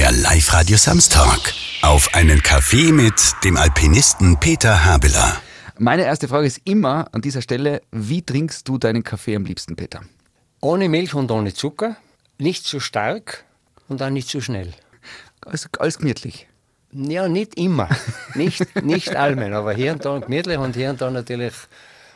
Der 0.00 0.12
Live-Radio 0.12 0.78
Samstag. 0.78 1.52
Auf 1.82 2.14
einen 2.14 2.42
Kaffee 2.42 2.90
mit 2.90 3.34
dem 3.44 3.58
Alpinisten 3.58 4.40
Peter 4.40 4.82
Habeler. 4.86 5.36
Meine 5.76 6.04
erste 6.04 6.26
Frage 6.26 6.46
ist 6.46 6.62
immer 6.64 7.08
an 7.12 7.20
dieser 7.20 7.42
Stelle, 7.42 7.82
wie 7.92 8.22
trinkst 8.22 8.66
du 8.66 8.78
deinen 8.78 9.04
Kaffee 9.04 9.36
am 9.36 9.44
liebsten, 9.44 9.76
Peter? 9.76 10.00
Ohne 10.62 10.88
Milch 10.88 11.12
und 11.12 11.30
ohne 11.30 11.52
Zucker, 11.52 11.96
nicht 12.38 12.64
zu 12.64 12.80
stark 12.80 13.44
und 13.88 14.00
auch 14.02 14.08
nicht 14.08 14.30
zu 14.30 14.40
schnell. 14.40 14.72
Also 15.44 15.68
alles 15.78 15.98
gemütlich. 15.98 16.48
Ja, 16.92 17.28
nicht 17.28 17.58
immer. 17.58 17.90
Nicht, 18.34 18.82
nicht 18.82 19.14
allgemein, 19.14 19.52
aber 19.52 19.74
hier 19.74 19.92
und 19.92 20.02
da 20.02 20.18
gemütlich 20.18 20.56
und 20.56 20.76
hier 20.76 20.88
und 20.88 21.02
da 21.02 21.10
natürlich 21.10 21.52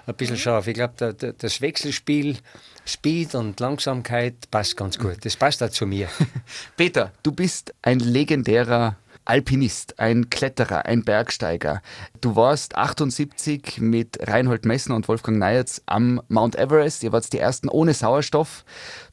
ein 0.06 0.14
bisschen 0.14 0.38
scharf. 0.38 0.66
Ich 0.68 0.74
glaube, 0.74 1.14
das 1.36 1.60
Wechselspiel 1.60 2.38
Speed 2.86 3.34
und 3.34 3.58
Langsamkeit 3.60 4.50
passt 4.50 4.76
ganz 4.76 4.98
gut. 4.98 5.24
Das 5.24 5.36
passt 5.36 5.62
auch 5.62 5.70
zu 5.70 5.86
mir. 5.86 6.08
Peter, 6.76 7.12
du 7.22 7.32
bist 7.32 7.74
ein 7.82 7.98
legendärer 7.98 8.96
Alpinist, 9.24 9.98
ein 9.98 10.28
Kletterer, 10.28 10.84
ein 10.84 11.02
Bergsteiger. 11.02 11.80
Du 12.20 12.36
warst 12.36 12.76
78 12.76 13.80
mit 13.80 14.18
Reinhold 14.20 14.66
Messner 14.66 14.96
und 14.96 15.08
Wolfgang 15.08 15.38
Neyertz 15.38 15.80
am 15.86 16.20
Mount 16.28 16.56
Everest. 16.56 17.02
Ihr 17.02 17.12
wart 17.12 17.32
die 17.32 17.38
ersten 17.38 17.68
ohne 17.68 17.94
Sauerstoff. 17.94 18.64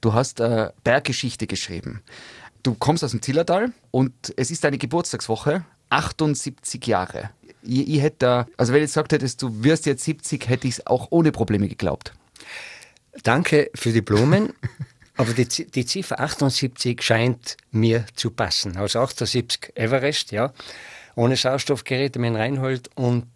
Du 0.02 0.14
hast 0.14 0.42
eine 0.42 0.70
äh, 0.70 0.72
Berggeschichte 0.84 1.48
geschrieben. 1.48 2.02
Du 2.64 2.76
kommst 2.76 3.04
aus 3.04 3.12
dem 3.12 3.22
Zillertal 3.22 3.72
und 3.92 4.14
es 4.36 4.52
ist 4.52 4.64
deine 4.64 4.78
Geburtstagswoche. 4.78 5.64
78 5.90 6.86
Jahre. 6.86 7.30
Ich, 7.64 7.88
ich 7.88 8.02
hätte, 8.02 8.48
also 8.58 8.74
wenn 8.74 8.82
jetzt 8.82 8.92
gesagt 8.92 9.14
hättest, 9.14 9.42
du 9.42 9.64
wirst 9.64 9.86
jetzt 9.86 10.04
70, 10.04 10.48
hätte 10.50 10.68
ich 10.68 10.76
es 10.76 10.88
auch 10.88 11.08
ohne 11.10 11.32
Probleme 11.32 11.68
geglaubt. 11.68 12.14
Danke 13.24 13.70
für 13.76 13.92
die 13.92 14.02
Blumen. 14.02 14.54
Aber 15.18 15.34
die, 15.34 15.46
die 15.46 15.86
Ziffer 15.86 16.20
78 16.20 17.02
scheint 17.02 17.58
mir 17.72 18.06
zu 18.16 18.32
passen. 18.32 18.78
Aus 18.78 18.96
78 18.96 19.74
Everest, 19.76 20.32
ja, 20.32 20.54
ohne 21.16 21.36
Sauerstoffgeräte 21.36 22.18
mit 22.18 22.34
Reinhold 22.34 22.90
und 22.96 23.28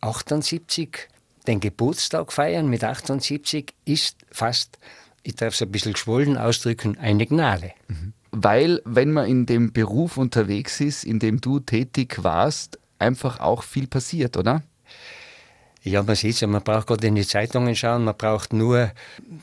78 0.00 1.08
den 1.46 1.60
Geburtstag 1.60 2.32
feiern 2.32 2.68
mit 2.68 2.84
78 2.84 3.74
ist 3.84 4.16
fast, 4.30 4.78
ich 5.22 5.34
darf 5.34 5.54
es 5.54 5.62
ein 5.62 5.72
bisschen 5.72 5.94
geschwollen 5.94 6.36
ausdrücken, 6.36 6.98
eine 6.98 7.26
Gnade. 7.26 7.72
Mhm. 7.88 8.12
Weil, 8.30 8.82
wenn 8.84 9.12
man 9.12 9.26
in 9.26 9.46
dem 9.46 9.72
Beruf 9.72 10.18
unterwegs 10.18 10.80
ist, 10.80 11.04
in 11.04 11.18
dem 11.18 11.40
du 11.40 11.60
tätig 11.60 12.22
warst, 12.22 12.78
einfach 12.98 13.40
auch 13.40 13.62
viel 13.62 13.86
passiert, 13.86 14.36
oder? 14.36 14.62
Ja, 15.82 16.02
man 16.02 16.16
sieht 16.16 16.34
es 16.34 16.40
ja, 16.40 16.48
man 16.48 16.62
braucht 16.62 16.88
gerade 16.88 17.06
in 17.06 17.14
die 17.14 17.26
Zeitungen 17.26 17.74
schauen, 17.76 18.04
man 18.04 18.16
braucht 18.16 18.52
nur 18.52 18.90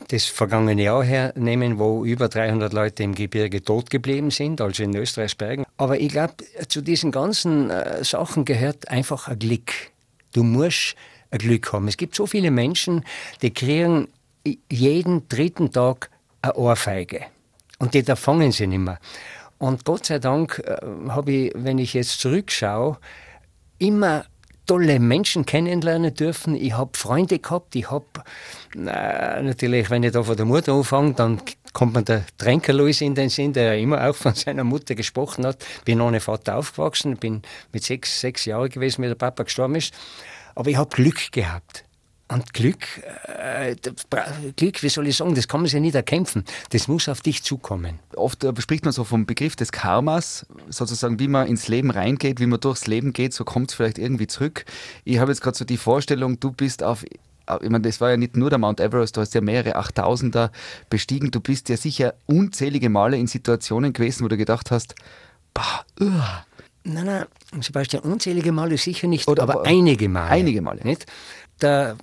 das 0.08 0.26
vergangene 0.26 0.82
Jahr 0.82 1.02
hernehmen, 1.02 1.78
wo 1.78 2.04
über 2.04 2.28
300 2.28 2.72
Leute 2.72 3.02
im 3.02 3.14
Gebirge 3.14 3.62
tot 3.62 3.90
geblieben 3.90 4.30
sind, 4.30 4.60
also 4.60 4.82
in 4.82 4.94
Österreichs 4.94 5.34
Bergen. 5.34 5.64
Aber 5.78 5.98
ich 5.98 6.08
glaube, 6.08 6.34
zu 6.68 6.82
diesen 6.82 7.10
ganzen 7.10 7.70
äh, 7.70 8.04
Sachen 8.04 8.44
gehört 8.44 8.88
einfach 8.88 9.28
ein 9.28 9.38
Glück. 9.38 9.72
Du 10.34 10.42
musst 10.42 10.94
ein 11.30 11.38
Glück 11.38 11.72
haben. 11.72 11.88
Es 11.88 11.96
gibt 11.96 12.14
so 12.14 12.26
viele 12.26 12.50
Menschen, 12.50 13.04
die 13.42 13.52
kriegen 13.52 14.08
jeden 14.70 15.28
dritten 15.28 15.72
Tag 15.72 16.10
eine 16.42 16.54
Ohrfeige. 16.54 17.22
Und 17.78 17.94
die 17.94 18.02
da 18.02 18.14
fangen 18.16 18.52
sie 18.52 18.66
nicht 18.66 18.78
mehr. 18.78 18.98
Und 19.58 19.84
Gott 19.84 20.06
sei 20.06 20.18
Dank 20.18 20.62
äh, 20.64 20.76
habe 21.08 21.32
ich, 21.32 21.52
wenn 21.54 21.78
ich 21.78 21.94
jetzt 21.94 22.20
zurückschaue, 22.20 22.98
immer 23.78 24.24
tolle 24.66 24.98
Menschen 25.00 25.46
kennenlernen 25.46 26.14
dürfen. 26.14 26.54
Ich 26.54 26.72
habe 26.74 26.90
Freunde 26.98 27.38
gehabt. 27.38 27.74
Ich 27.76 27.90
habe 27.90 28.04
äh, 28.74 29.42
natürlich, 29.42 29.90
wenn 29.90 30.02
ich 30.02 30.12
da 30.12 30.22
von 30.22 30.36
der 30.36 30.46
Mutter 30.46 30.72
anfange, 30.72 31.14
dann 31.14 31.40
kommt 31.72 31.94
mir 31.94 32.02
der 32.02 32.24
Tränkerlois 32.38 33.00
in 33.00 33.14
den 33.14 33.28
Sinn, 33.28 33.52
der 33.52 33.74
ja 33.74 33.80
immer 33.80 34.08
auch 34.08 34.16
von 34.16 34.34
seiner 34.34 34.64
Mutter 34.64 34.94
gesprochen 34.94 35.46
hat. 35.46 35.64
Bin 35.84 36.00
ohne 36.00 36.20
Vater 36.20 36.56
aufgewachsen, 36.56 37.16
bin 37.16 37.42
mit 37.72 37.84
sechs, 37.84 38.20
sechs 38.20 38.44
Jahren 38.44 38.68
gewesen, 38.68 39.02
wie 39.02 39.08
der 39.08 39.14
Papa 39.14 39.44
gestorben 39.44 39.76
ist. 39.76 39.94
Aber 40.54 40.70
ich 40.70 40.76
habe 40.76 40.94
Glück 40.94 41.32
gehabt. 41.32 41.85
Und 42.28 42.52
Glück, 42.54 42.84
äh, 43.24 43.76
Glück, 44.56 44.82
wie 44.82 44.88
soll 44.88 45.06
ich 45.06 45.16
sagen, 45.16 45.36
das 45.36 45.46
kann 45.46 45.60
man 45.60 45.70
sich 45.70 45.80
nicht 45.80 45.94
erkämpfen. 45.94 46.44
Das 46.70 46.88
muss 46.88 47.08
auf 47.08 47.20
dich 47.20 47.44
zukommen. 47.44 48.00
Oft 48.16 48.42
äh, 48.42 48.52
spricht 48.58 48.84
man 48.84 48.92
so 48.92 49.04
vom 49.04 49.26
Begriff 49.26 49.54
des 49.54 49.70
Karmas, 49.70 50.44
sozusagen, 50.68 51.20
wie 51.20 51.28
man 51.28 51.46
ins 51.46 51.68
Leben 51.68 51.92
reingeht, 51.92 52.40
wie 52.40 52.46
man 52.46 52.58
durchs 52.58 52.88
Leben 52.88 53.12
geht, 53.12 53.32
so 53.32 53.44
kommt 53.44 53.70
es 53.70 53.76
vielleicht 53.76 53.98
irgendwie 53.98 54.26
zurück. 54.26 54.64
Ich 55.04 55.18
habe 55.18 55.30
jetzt 55.30 55.40
gerade 55.40 55.56
so 55.56 55.64
die 55.64 55.76
Vorstellung, 55.76 56.40
du 56.40 56.50
bist 56.50 56.82
auf 56.82 57.04
ich 57.62 57.70
meine, 57.70 57.82
das 57.82 58.00
war 58.00 58.10
ja 58.10 58.16
nicht 58.16 58.36
nur 58.36 58.50
der 58.50 58.58
Mount 58.58 58.80
Everest, 58.80 59.16
du 59.16 59.20
hast 59.20 59.32
ja 59.34 59.40
mehrere 59.40 59.76
Achttausender 59.76 60.50
bestiegen. 60.90 61.30
Du 61.30 61.38
bist 61.38 61.68
ja 61.68 61.76
sicher 61.76 62.14
unzählige 62.26 62.88
Male 62.88 63.16
in 63.18 63.28
Situationen 63.28 63.92
gewesen, 63.92 64.24
wo 64.24 64.28
du 64.28 64.36
gedacht 64.36 64.72
hast, 64.72 64.96
bah, 65.54 65.84
uh. 66.00 66.10
Nein, 66.82 67.06
nein, 67.06 67.26
Sebastian, 67.60 68.02
unzählige 68.02 68.50
Male 68.50 68.78
sicher 68.78 69.06
nicht, 69.06 69.28
Oder, 69.28 69.44
aber, 69.44 69.60
aber 69.60 69.66
einige 69.66 70.08
Male. 70.08 70.30
Einige 70.30 70.60
Male. 70.60 70.80
Nicht? 70.82 71.06
Der 71.60 71.96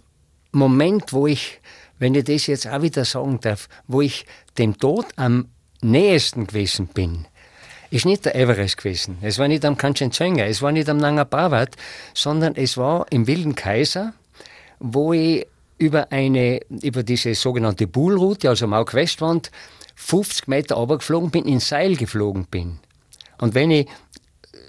Moment, 0.53 1.13
wo 1.13 1.27
ich, 1.27 1.59
wenn 1.99 2.15
ich 2.15 2.23
das 2.23 2.47
jetzt 2.47 2.67
auch 2.67 2.81
wieder 2.81 3.05
sagen 3.05 3.39
darf, 3.41 3.67
wo 3.87 4.01
ich 4.01 4.25
dem 4.57 4.77
Tod 4.77 5.05
am 5.15 5.47
nächsten 5.81 6.47
gewesen 6.47 6.87
bin, 6.87 7.25
ist 7.89 8.05
nicht 8.05 8.25
der 8.25 8.35
Everest 8.35 8.77
gewesen. 8.77 9.17
Es 9.21 9.37
war 9.37 9.47
nicht 9.47 9.65
am 9.65 9.77
Kanchenjunga, 9.77 10.45
es 10.45 10.61
war 10.61 10.71
nicht 10.71 10.89
am 10.89 10.97
Nanga 10.97 11.25
Parbat, 11.25 11.75
sondern 12.13 12.55
es 12.55 12.77
war 12.77 13.05
im 13.11 13.27
Wilden 13.27 13.55
Kaiser, 13.55 14.13
wo 14.79 15.13
ich 15.13 15.45
über 15.77 16.11
eine, 16.11 16.61
über 16.81 17.03
diese 17.03 17.35
sogenannte 17.35 17.87
Bullroute, 17.87 18.49
also 18.49 18.67
Mauk-Westwand, 18.67 19.51
50 19.95 20.47
Meter 20.47 20.75
runtergeflogen 20.75 21.29
bin, 21.29 21.45
ins 21.45 21.69
Seil 21.69 21.95
geflogen 21.95 22.45
bin. 22.45 22.79
Und 23.39 23.53
wenn 23.53 23.71
ich 23.71 23.87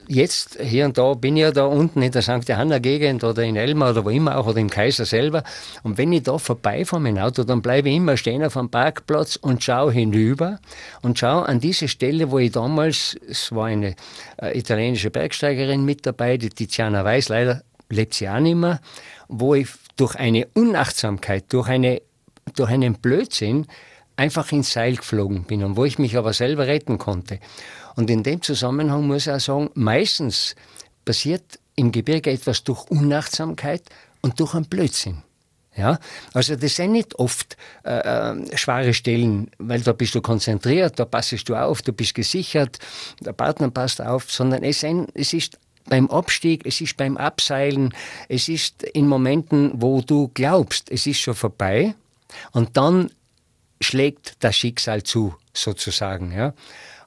jetzt 0.09 0.59
hier 0.61 0.85
und 0.85 0.99
da 0.99 1.15
bin 1.15 1.37
ich 1.37 1.43
ja 1.43 1.51
da 1.51 1.65
unten 1.67 2.03
in 2.03 2.13
der 2.13 2.23
St. 2.23 2.49
Johanna 2.49 2.79
Gegend 2.79 3.25
oder 3.25 3.43
in 3.43 3.57
Elmar 3.57 3.91
oder 3.91 4.05
wo 4.05 4.11
immer 4.11 4.37
auch 4.37 4.47
oder 4.47 4.59
im 4.59 4.71
Kaiser 4.71 5.05
selber. 5.05 5.43
Und 5.83 5.99
wenn 5.99 6.13
ich 6.13 6.23
da 6.23 6.39
vorbeifahre 6.39 7.01
mit 7.01 7.17
dem 7.17 7.23
Auto, 7.23 7.45
dann 7.45 7.63
bleibe 7.63 7.89
ich 7.89 7.97
immer 7.97 8.17
stehen 8.17 8.45
auf 8.45 8.55
dem 8.55 8.71
Parkplatz 8.71 9.37
und 9.37 9.63
schaue 9.63 9.93
hinüber 9.93 10.59
und 11.03 11.19
schaue 11.19 11.47
an 11.47 11.61
diese 11.61 11.89
Stelle, 11.89 12.31
wo 12.31 12.39
ich 12.39 12.53
damals, 12.53 13.17
es 13.29 13.53
war 13.53 13.67
eine 13.67 13.95
äh, 14.41 14.59
italienische 14.59 15.11
Bergsteigerin 15.11 15.85
mit 15.85 16.07
dabei, 16.07 16.37
die 16.37 16.51
Tiziana 16.51 17.05
Weiß, 17.05 17.29
leider 17.29 17.63
lebt 17.89 18.15
sie 18.15 18.29
auch 18.29 18.41
nicht 18.41 18.57
mehr, 18.57 18.81
wo 19.29 19.55
ich 19.55 19.69
durch 19.97 20.17
eine 20.17 20.47
Unachtsamkeit, 20.55 21.45
durch, 21.53 21.69
eine, 21.69 22.03
durch 22.57 22.71
einen 22.71 22.95
Blödsinn 22.95 23.67
einfach 24.17 24.53
ins 24.53 24.73
Seil 24.73 24.97
geflogen 24.97 25.45
bin 25.45 25.65
und 25.65 25.77
wo 25.77 25.85
ich 25.85 25.99
mich 25.99 26.17
aber 26.17 26.33
selber 26.33 26.67
retten 26.67 26.99
konnte. 26.99 27.41
Und 27.97 28.11
in 28.11 28.23
dem 28.23 28.43
Zusammenhang 28.43 29.07
muss 29.07 29.27
ich 29.27 29.33
auch 29.33 29.41
sagen, 29.41 29.71
meistens 29.75 30.55
passiert 31.05 31.59
im 31.77 31.93
Gebirge 31.93 32.31
etwas 32.31 32.65
durch 32.65 32.85
Unachtsamkeit 32.91 33.83
und 34.21 34.41
durch 34.41 34.55
einen 34.55 34.67
Blödsinn. 34.67 35.23
Ja, 35.77 35.99
also 36.33 36.55
das 36.55 36.77
sind 36.77 36.93
nicht 36.93 37.17
oft 37.19 37.57
äh, 37.85 37.99
äh, 37.99 38.57
schwere 38.57 38.95
Stellen, 38.95 39.51
weil 39.59 39.81
da 39.81 39.93
bist 39.93 40.15
du 40.15 40.21
konzentriert, 40.21 41.01
da 41.01 41.05
passest 41.05 41.49
du 41.49 41.57
auf, 41.57 41.83
du 41.83 41.93
bist 41.93 42.15
gesichert, 42.15 42.79
der 43.21 43.33
Partner 43.33 43.71
passt 43.71 44.01
auf, 44.01 44.31
sondern 44.31 44.63
es, 44.63 44.81
sind, 44.81 45.11
es 45.15 45.33
ist 45.33 45.59
beim 45.87 46.09
Abstieg, 46.11 46.65
es 46.65 46.81
ist 46.81 46.97
beim 46.97 47.17
Abseilen, 47.17 47.93
es 48.29 48.49
ist 48.49 48.85
in 48.85 49.09
Momenten, 49.09 49.73
wo 49.75 50.01
du 50.01 50.31
glaubst, 50.33 50.93
es 50.93 51.09
ist 51.09 51.19
schon 51.19 51.35
vorbei 51.35 51.97
und 52.53 52.77
dann 52.77 53.11
schlägt 53.81 54.37
das 54.41 54.57
Schicksal 54.57 55.03
zu, 55.03 55.35
sozusagen. 55.53 56.31
Ja. 56.31 56.55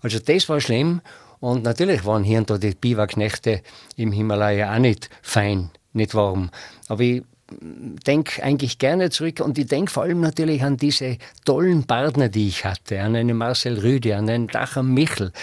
Also 0.08 0.20
das 0.20 0.48
war 0.48 0.62
schlimm. 0.62 1.02
Und 1.42 1.64
natürlich 1.64 2.06
waren 2.06 2.24
hier 2.24 2.40
und 2.40 2.50
da 2.50 2.58
die 2.58 2.74
Biwaknächte 2.74 3.62
im 3.98 4.14
Himalaya 4.14 4.74
auch 4.74 4.80
nicht 4.80 5.10
fein, 5.22 5.70
nicht 5.92 6.16
warm. 6.16 6.50
Aber 6.88 7.02
ich 7.02 7.24
denke 7.52 8.42
eigentlich 8.42 8.80
gerne 8.80 9.10
zurück 9.10 9.42
und 9.42 9.58
ich 9.58 9.68
denke 9.68 9.92
vor 9.92 10.04
allem 10.04 10.22
natürlich 10.22 10.64
an 10.64 10.78
diese 10.78 11.18
tollen 11.44 11.84
Partner, 11.84 12.30
die 12.30 12.48
ich 12.48 12.64
hatte, 12.64 13.02
an 13.02 13.18
einen 13.18 13.36
Marcel 13.36 13.80
Rüde, 13.80 14.16
an 14.16 14.30
einen 14.30 14.48
Dacher 14.48 14.82
Michel. 14.82 15.34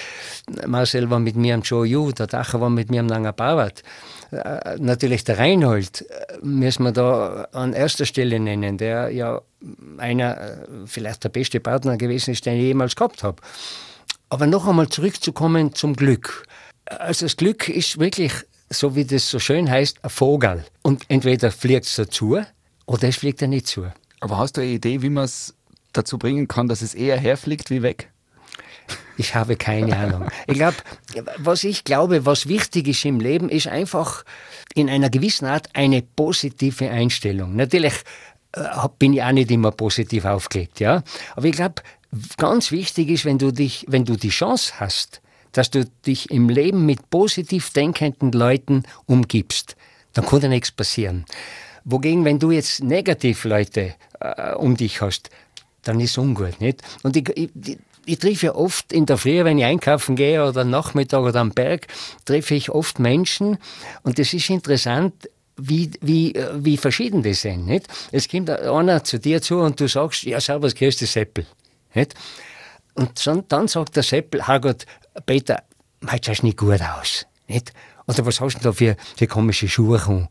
Marcel 0.66 1.10
war 1.10 1.18
mit 1.18 1.36
mir 1.36 1.54
am 1.54 1.60
Joe 1.60 1.86
Yu, 1.86 2.12
der 2.12 2.26
Dacher 2.26 2.60
war 2.62 2.70
mit 2.70 2.90
mir 2.90 3.00
am 3.00 3.06
Nanga 3.06 3.32
Parbat. 3.32 3.82
Äh, 4.30 4.76
natürlich 4.78 5.24
der 5.24 5.38
Reinhold 5.38 6.02
äh, 6.08 6.38
müssen 6.42 6.84
wir 6.84 6.92
da 6.92 7.48
an 7.52 7.74
erster 7.74 8.06
Stelle 8.06 8.40
nennen, 8.40 8.78
der 8.78 9.10
ja 9.10 9.42
einer, 9.98 10.40
äh, 10.40 10.56
vielleicht 10.86 11.22
der 11.24 11.28
beste 11.28 11.60
Partner 11.60 11.98
gewesen 11.98 12.32
ist, 12.32 12.46
den 12.46 12.56
ich 12.56 12.62
jemals 12.62 12.96
gehabt 12.96 13.22
habe. 13.22 13.36
Aber 14.28 14.46
noch 14.46 14.66
einmal 14.66 14.88
zurückzukommen 14.88 15.74
zum 15.74 15.94
Glück. 15.94 16.46
Also 16.86 17.26
das 17.26 17.36
Glück 17.36 17.68
ist 17.68 17.98
wirklich, 17.98 18.32
so 18.70 18.94
wie 18.96 19.04
das 19.04 19.30
so 19.30 19.38
schön 19.38 19.70
heißt, 19.70 20.04
ein 20.04 20.10
Vogel. 20.10 20.64
Und 20.82 21.04
entweder 21.08 21.50
fliegt 21.50 21.86
es 21.86 21.96
dazu 21.96 22.40
oder 22.86 23.08
es 23.08 23.16
fliegt 23.16 23.42
er 23.42 23.48
nicht 23.48 23.66
zu. 23.66 23.86
Aber 24.20 24.38
hast 24.38 24.56
du 24.56 24.62
eine 24.62 24.70
Idee, 24.70 25.02
wie 25.02 25.10
man 25.10 25.24
es 25.24 25.54
dazu 25.92 26.18
bringen 26.18 26.48
kann, 26.48 26.68
dass 26.68 26.82
es 26.82 26.94
eher 26.94 27.18
herfliegt 27.18 27.70
wie 27.70 27.82
weg? 27.82 28.10
Ich 29.16 29.34
habe 29.34 29.56
keine 29.56 29.96
Ahnung. 29.96 30.28
Ich 30.46 30.54
glaube, 30.54 30.76
was 31.38 31.64
ich 31.64 31.84
glaube, 31.84 32.26
was 32.26 32.48
wichtig 32.48 32.88
ist 32.88 33.04
im 33.04 33.20
Leben, 33.20 33.48
ist 33.48 33.68
einfach 33.68 34.24
in 34.74 34.90
einer 34.90 35.08
gewissen 35.08 35.46
Art 35.46 35.68
eine 35.72 36.02
positive 36.02 36.90
Einstellung. 36.90 37.54
Natürlich 37.54 37.94
äh, 38.52 38.62
bin 38.98 39.12
ich 39.12 39.22
auch 39.22 39.32
nicht 39.32 39.50
immer 39.50 39.70
positiv 39.70 40.24
aufgelegt, 40.24 40.80
ja. 40.80 41.02
Aber 41.36 41.46
ich 41.46 41.52
glaube, 41.52 41.82
ganz 42.36 42.70
wichtig 42.70 43.10
ist, 43.10 43.24
wenn 43.24 43.38
du 43.38 43.52
dich, 43.52 43.84
wenn 43.88 44.04
du 44.04 44.16
die 44.16 44.30
Chance 44.30 44.74
hast, 44.78 45.20
dass 45.52 45.70
du 45.70 45.84
dich 46.06 46.30
im 46.30 46.48
Leben 46.48 46.84
mit 46.86 47.10
positiv 47.10 47.70
denkenden 47.70 48.32
Leuten 48.32 48.82
umgibst. 49.06 49.76
Dann 50.12 50.26
kann 50.26 50.40
dir 50.40 50.48
nichts 50.48 50.70
passieren. 50.70 51.24
Wogegen, 51.84 52.24
wenn 52.24 52.38
du 52.38 52.50
jetzt 52.50 52.82
negativ 52.82 53.44
Leute 53.44 53.94
äh, 54.20 54.54
um 54.54 54.76
dich 54.76 55.00
hast, 55.00 55.30
dann 55.82 56.00
ist 56.00 56.12
es 56.12 56.18
ungut, 56.18 56.60
nicht? 56.60 56.82
Und 57.02 57.16
ich, 57.16 57.28
ich, 57.36 57.78
ich 58.06 58.18
treffe 58.18 58.46
ja 58.46 58.54
oft 58.54 58.92
in 58.92 59.06
der 59.06 59.18
Früh, 59.18 59.44
wenn 59.44 59.58
ich 59.58 59.64
einkaufen 59.64 60.16
gehe 60.16 60.46
oder 60.46 60.64
Nachmittag 60.64 61.22
oder 61.22 61.40
am 61.40 61.50
Berg, 61.50 61.86
treffe 62.24 62.54
ich 62.54 62.70
oft 62.70 62.98
Menschen 62.98 63.58
und 64.02 64.18
das 64.18 64.32
ist 64.32 64.50
interessant, 64.50 65.28
wie, 65.56 65.90
wie, 66.00 66.34
wie 66.54 66.76
verschieden 66.76 67.22
die 67.22 67.34
sind. 67.34 67.66
Nicht? 67.66 67.86
Es 68.10 68.28
kommt 68.28 68.50
einer 68.50 69.04
zu 69.04 69.18
dir 69.18 69.40
zu 69.40 69.58
und 69.58 69.78
du 69.78 69.88
sagst, 69.88 70.24
ja, 70.24 70.40
servus, 70.40 70.74
grüß 70.74 70.96
dich, 70.96 71.10
Seppel. 71.10 71.46
Nicht? 71.94 72.14
Und 72.94 73.26
dann 73.48 73.68
sagt 73.68 73.96
der 73.96 74.02
Seppel, 74.02 74.46
Herrgott, 74.46 74.86
Peter, 75.26 75.62
heute 76.10 76.26
schaust 76.26 76.42
nicht 76.42 76.58
gut 76.58 76.80
aus. 76.80 77.26
Nicht? 77.48 77.72
Oder 78.06 78.26
was 78.26 78.40
hast 78.40 78.58
du 78.58 78.62
da 78.62 78.72
für, 78.72 78.96
für 79.16 79.26
komische 79.26 79.68
Schuhe? 79.68 80.28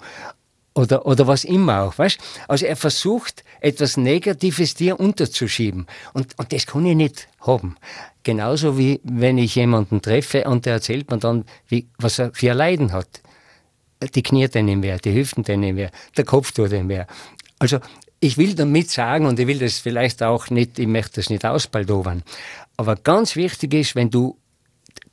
Oder, 0.76 1.06
oder 1.06 1.28
was 1.28 1.44
immer 1.44 1.84
auch, 1.84 1.98
weißt? 1.98 2.18
Also 2.48 2.66
er 2.66 2.76
versucht, 2.76 3.44
etwas 3.62 3.98
Negatives 3.98 4.74
dir 4.74 5.00
unterzuschieben. 5.00 5.88
Und, 6.14 6.38
und 6.40 6.52
das 6.52 6.66
kann 6.66 6.86
ich 6.86 6.96
nicht 6.96 7.28
haben. 7.42 7.76
Genauso 8.24 8.78
wie 8.78 9.00
wenn 9.04 9.38
ich 9.38 9.56
jemanden 9.56 10.02
treffe 10.02 10.46
und 10.46 10.66
der 10.66 10.74
erzählt 10.74 11.12
mir 11.12 11.18
dann, 11.18 11.46
wie, 11.68 11.88
was 12.00 12.20
er 12.20 12.32
für 12.34 12.54
Leiden 12.54 12.92
hat. 12.92 13.22
Die 14.16 14.24
Knie 14.24 14.48
tun 14.48 14.68
ihm 14.68 14.82
weh, 14.82 14.98
die 14.98 15.14
Hüften 15.14 15.44
tun 15.44 15.64
ihm 15.64 15.78
weh, 15.78 15.90
der 16.18 16.26
Kopf 16.26 16.52
tut 16.52 16.72
ihm 16.72 16.90
weh. 16.90 17.04
Also 17.60 17.80
ich 18.24 18.38
will 18.38 18.56
damit 18.56 18.90
sagen, 18.90 19.26
und 19.26 19.38
ich 19.38 19.48
will 19.48 19.60
das 19.60 19.80
vielleicht 19.80 20.24
auch 20.24 20.50
nicht, 20.50 20.80
ich 20.80 20.88
möchte 20.88 21.16
das 21.16 21.30
nicht 21.30 21.46
ausbaldowern, 21.46 22.24
aber 22.78 22.96
ganz 22.96 23.36
wichtig 23.36 23.74
ist, 23.74 23.96
wenn 23.96 24.10
du 24.10 24.38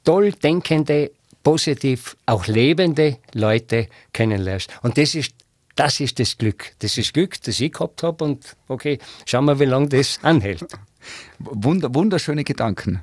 toll 0.04 0.32
denkende, 0.32 1.10
positiv 1.42 2.16
auch 2.26 2.46
lebende 2.46 3.18
Leute 3.34 3.88
kennenlernst. 4.12 4.70
Und 4.82 4.96
das 4.96 5.14
ist 5.14 5.32
das 5.76 5.98
ist 5.98 6.18
das 6.18 6.36
Glück. 6.36 6.72
Das 6.80 6.98
ist 6.98 7.14
Glück, 7.14 7.40
das 7.42 7.58
ich 7.58 7.72
gehabt 7.72 8.02
habe 8.02 8.24
und 8.24 8.56
okay, 8.68 8.98
schauen 9.24 9.46
wir, 9.46 9.58
wie 9.60 9.64
lange 9.64 9.88
das 9.88 10.18
anhält. 10.22 10.66
Wunder, 11.38 11.94
wunderschöne 11.94 12.44
Gedanken. 12.44 13.02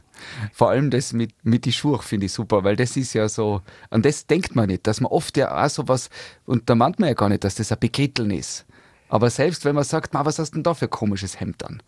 Vor 0.54 0.70
allem 0.70 0.92
das 0.92 1.12
mit, 1.12 1.32
mit 1.44 1.66
die 1.66 1.72
Schuhe 1.72 2.00
finde 2.04 2.28
ich 2.28 2.34
super, 2.34 2.64
weil 2.64 2.76
das 2.76 2.96
ist 2.96 3.14
ja 3.14 3.28
so, 3.30 3.62
an 3.90 4.04
das 4.04 4.28
denkt 4.28 4.56
man 4.56 4.68
nicht, 4.68 4.86
dass 4.86 5.02
man 5.02 5.12
oft 5.12 5.38
ja 5.38 5.66
auch 5.66 5.70
sowas, 5.70 6.10
und 6.46 6.70
da 6.70 6.76
meint 6.76 7.00
man 7.00 7.10
ja 7.10 7.16
gar 7.16 7.30
nicht, 7.30 7.44
dass 7.44 7.56
das 7.56 7.72
ein 7.72 7.80
Bekritteln 7.80 8.30
ist. 8.32 8.68
Aber 9.10 9.30
selbst 9.30 9.66
wenn 9.66 9.76
man 9.76 9.84
sagt, 9.84 10.14
was 10.14 10.40
hast 10.40 10.52
du 10.52 10.56
denn 10.56 10.64
da 10.64 10.74
für 10.74 10.86
ein 10.86 10.92
komisches 10.92 11.40
Hemd 11.40 11.64
an? 11.64 11.82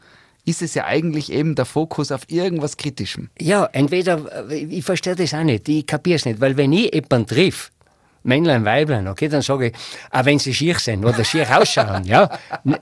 ist 0.45 0.61
es 0.61 0.73
ja 0.73 0.85
eigentlich 0.85 1.31
eben 1.31 1.55
der 1.55 1.65
Fokus 1.65 2.11
auf 2.11 2.21
irgendwas 2.27 2.77
Kritischem. 2.77 3.29
Ja, 3.39 3.65
entweder, 3.71 4.49
ich 4.49 4.83
verstehe 4.83 5.15
das 5.15 5.33
auch 5.33 5.43
nicht, 5.43 5.67
ich 5.69 5.85
kapiere 5.85 6.15
es 6.15 6.25
nicht, 6.25 6.41
weil 6.41 6.57
wenn 6.57 6.73
ich 6.73 6.93
jemanden 6.93 7.27
triff, 7.27 7.71
Männlein, 8.23 8.65
Weiblein, 8.65 9.07
okay, 9.07 9.29
dann 9.29 9.41
sage 9.41 9.67
ich, 9.67 9.73
auch 10.11 10.25
wenn 10.25 10.39
sie 10.39 10.53
schier 10.53 10.77
sind 10.79 11.05
oder 11.05 11.23
schier 11.23 11.47
ausschauen, 11.57 12.03
ja, 12.03 12.29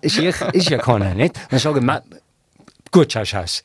schier 0.03 0.33
ist 0.53 0.69
ja 0.69 0.77
keiner, 0.77 1.13
nicht? 1.13 1.35
Dann 1.49 1.59
sage 1.59 1.79
ich, 1.79 2.91
gut 2.91 3.11
schaust 3.11 3.35
aus, 3.35 3.63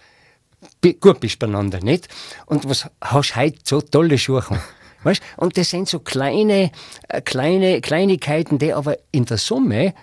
gut 1.01 1.21
bist 1.21 1.39
beieinander, 1.39 1.81
nicht? 1.81 2.09
Und 2.47 2.69
was 2.69 2.89
hast 3.01 3.31
du 3.31 3.37
heute 3.37 3.59
so 3.65 3.81
tolle 3.81 4.19
Schuhe? 4.19 4.45
Weißt? 5.05 5.23
Und 5.37 5.57
das 5.57 5.71
sind 5.71 5.89
so 5.89 5.99
kleine, 5.99 6.71
äh, 7.09 7.21
kleine 7.23 7.81
Kleinigkeiten, 7.81 8.59
die 8.59 8.73
aber 8.73 8.97
in 9.11 9.25
der 9.25 9.39
Summe, 9.39 9.95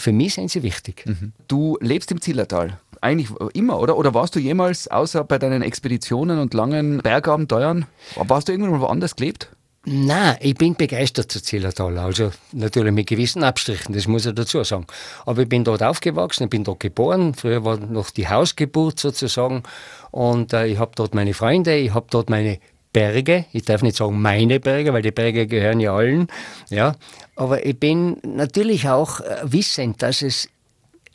für 0.00 0.12
mich 0.12 0.34
sind 0.34 0.50
sie 0.50 0.62
wichtig. 0.62 1.04
Mhm. 1.06 1.32
Du 1.48 1.78
lebst 1.80 2.10
im 2.10 2.20
Zillertal 2.20 2.78
eigentlich 3.00 3.30
immer, 3.54 3.80
oder? 3.80 3.96
Oder 3.96 4.14
warst 4.14 4.36
du 4.36 4.40
jemals, 4.40 4.88
außer 4.88 5.24
bei 5.24 5.38
deinen 5.38 5.62
Expeditionen 5.62 6.38
und 6.38 6.54
langen 6.54 6.98
Bergabenteuern, 6.98 7.86
warst 8.16 8.48
du 8.48 8.52
irgendwann 8.52 8.80
woanders 8.80 9.16
gelebt? 9.16 9.48
Nein, 9.86 10.36
ich 10.40 10.54
bin 10.56 10.74
begeistert 10.74 11.32
zu 11.32 11.42
Zillertal. 11.42 11.96
Also 11.96 12.32
natürlich 12.52 12.92
mit 12.92 13.06
gewissen 13.06 13.42
Abstrichen, 13.42 13.94
das 13.94 14.06
muss 14.06 14.26
ich 14.26 14.34
dazu 14.34 14.62
sagen. 14.62 14.86
Aber 15.24 15.40
ich 15.40 15.48
bin 15.48 15.64
dort 15.64 15.82
aufgewachsen, 15.82 16.44
ich 16.44 16.50
bin 16.50 16.64
dort 16.64 16.80
geboren. 16.80 17.32
Früher 17.32 17.64
war 17.64 17.78
noch 17.78 18.10
die 18.10 18.28
Hausgeburt 18.28 19.00
sozusagen. 19.00 19.62
Und 20.10 20.52
äh, 20.52 20.66
ich 20.66 20.78
habe 20.78 20.92
dort 20.94 21.14
meine 21.14 21.32
Freunde, 21.32 21.78
ich 21.78 21.94
habe 21.94 22.06
dort 22.10 22.28
meine 22.28 22.58
Berge. 22.92 23.46
Ich 23.52 23.64
darf 23.64 23.82
nicht 23.82 23.96
sagen 23.96 24.20
meine 24.20 24.60
Berge, 24.60 24.92
weil 24.92 25.02
die 25.02 25.10
Berge 25.10 25.46
gehören 25.46 25.80
ja 25.80 25.94
allen. 25.94 26.28
Ja, 26.68 26.96
aber 27.36 27.64
ich 27.64 27.78
bin 27.78 28.18
natürlich 28.22 28.88
auch 28.88 29.20
äh, 29.20 29.38
wissend, 29.44 30.02
dass 30.02 30.22
es 30.22 30.48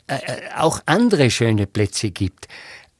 äh, 0.06 0.14
äh 0.14 0.40
auch 0.56 0.80
andere 0.86 1.30
schöne 1.30 1.66
Plätze 1.66 2.10
gibt, 2.10 2.48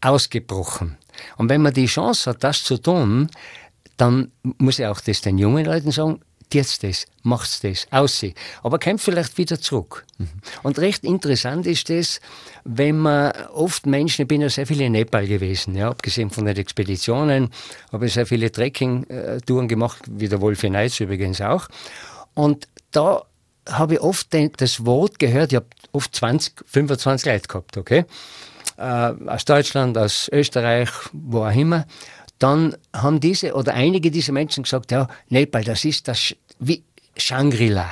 ausgebrochen. 0.00 0.98
Und 1.36 1.48
wenn 1.48 1.62
man 1.62 1.72
die 1.72 1.86
Chance 1.86 2.30
hat, 2.30 2.44
das 2.44 2.62
zu 2.62 2.76
tun, 2.76 3.30
dann 3.96 4.30
muss 4.58 4.78
ich 4.78 4.86
auch 4.86 5.00
das 5.00 5.22
den 5.22 5.38
jungen 5.38 5.64
Leuten 5.64 5.90
sagen, 5.90 6.20
jetzt 6.54 6.82
das, 6.82 7.06
macht's 7.22 7.60
das, 7.60 7.86
aussehen. 7.90 8.34
Aber 8.62 8.78
kommt 8.78 9.00
vielleicht 9.00 9.38
wieder 9.38 9.60
zurück. 9.60 10.04
Mhm. 10.18 10.28
Und 10.62 10.78
recht 10.78 11.04
interessant 11.04 11.66
ist 11.66 11.90
das, 11.90 12.20
wenn 12.64 12.98
man 12.98 13.32
oft 13.52 13.86
Menschen, 13.86 14.22
ich 14.22 14.28
bin 14.28 14.40
ja 14.40 14.48
sehr 14.48 14.66
viel 14.66 14.80
in 14.80 14.92
Nepal 14.92 15.26
gewesen, 15.26 15.74
ja, 15.74 15.88
abgesehen 15.88 16.30
von 16.30 16.44
den 16.44 16.56
Expeditionen, 16.56 17.50
habe 17.92 18.06
ich 18.06 18.14
sehr 18.14 18.26
viele 18.26 18.50
Trekking-Touren 18.50 19.68
gemacht, 19.68 20.02
wie 20.08 20.28
der 20.28 20.40
Wolf 20.40 20.62
Neitz 20.62 21.00
übrigens 21.00 21.40
auch. 21.40 21.68
Und 22.34 22.68
da 22.90 23.24
habe 23.68 23.94
ich 23.94 24.00
oft 24.00 24.28
das 24.58 24.84
Wort 24.86 25.18
gehört, 25.18 25.52
ich 25.52 25.56
habe 25.56 25.66
oft 25.92 26.14
20, 26.14 26.54
25 26.66 27.26
Leute 27.26 27.48
gehabt, 27.48 27.76
okay? 27.76 28.04
Äh, 28.78 28.82
aus 29.26 29.44
Deutschland, 29.44 29.96
aus 29.96 30.28
Österreich, 30.30 30.90
wo 31.12 31.44
auch 31.44 31.54
immer 31.54 31.86
dann 32.38 32.76
haben 32.92 33.20
diese 33.20 33.54
oder 33.54 33.74
einige 33.74 34.10
dieser 34.10 34.32
Menschen 34.32 34.64
gesagt, 34.64 34.92
ja, 34.92 35.08
Nepal, 35.28 35.64
das 35.64 35.84
ist 35.84 36.08
das 36.08 36.34
wie 36.58 36.82
Shangri-La. 37.16 37.90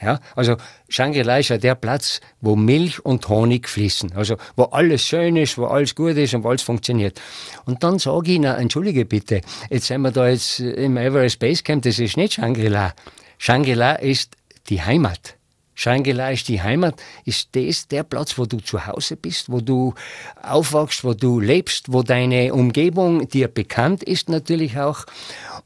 Ja, 0.00 0.20
also 0.34 0.56
Shangri-La 0.88 1.38
ist 1.38 1.48
ja 1.48 1.56
der 1.56 1.74
Platz, 1.76 2.20
wo 2.40 2.56
Milch 2.56 3.04
und 3.04 3.26
Honig 3.28 3.68
fließen. 3.68 4.12
Also 4.14 4.36
wo 4.56 4.64
alles 4.64 5.02
schön 5.02 5.36
ist, 5.36 5.56
wo 5.56 5.66
alles 5.66 5.94
gut 5.94 6.16
ist 6.16 6.34
und 6.34 6.44
wo 6.44 6.48
alles 6.48 6.62
funktioniert. 6.62 7.20
Und 7.64 7.82
dann 7.82 7.98
sage 7.98 8.30
ich 8.30 8.36
ihnen, 8.36 8.54
entschuldige 8.54 9.04
bitte, 9.06 9.40
jetzt 9.70 9.86
sind 9.86 10.02
wir 10.02 10.10
da 10.10 10.28
jetzt 10.28 10.60
im 10.60 10.96
Everest 10.96 11.38
Base 11.38 11.62
Camp, 11.62 11.84
das 11.84 11.98
ist 11.98 12.16
nicht 12.16 12.34
Shangri-La. 12.34 12.92
Shangri-La 13.38 13.94
ist 13.94 14.36
die 14.68 14.82
Heimat. 14.82 15.36
Shangri-La 15.74 16.30
ist 16.30 16.48
die 16.48 16.62
Heimat. 16.62 17.02
Ist 17.24 17.48
das 17.52 17.88
der 17.88 18.02
Platz, 18.04 18.38
wo 18.38 18.46
du 18.46 18.58
zu 18.58 18.86
Hause 18.86 19.16
bist, 19.16 19.50
wo 19.50 19.60
du 19.60 19.94
aufwachst, 20.42 21.04
wo 21.04 21.14
du 21.14 21.40
lebst, 21.40 21.92
wo 21.92 22.02
deine 22.02 22.54
Umgebung 22.54 23.28
dir 23.28 23.48
bekannt 23.48 24.02
ist 24.02 24.28
natürlich 24.28 24.78
auch. 24.78 25.04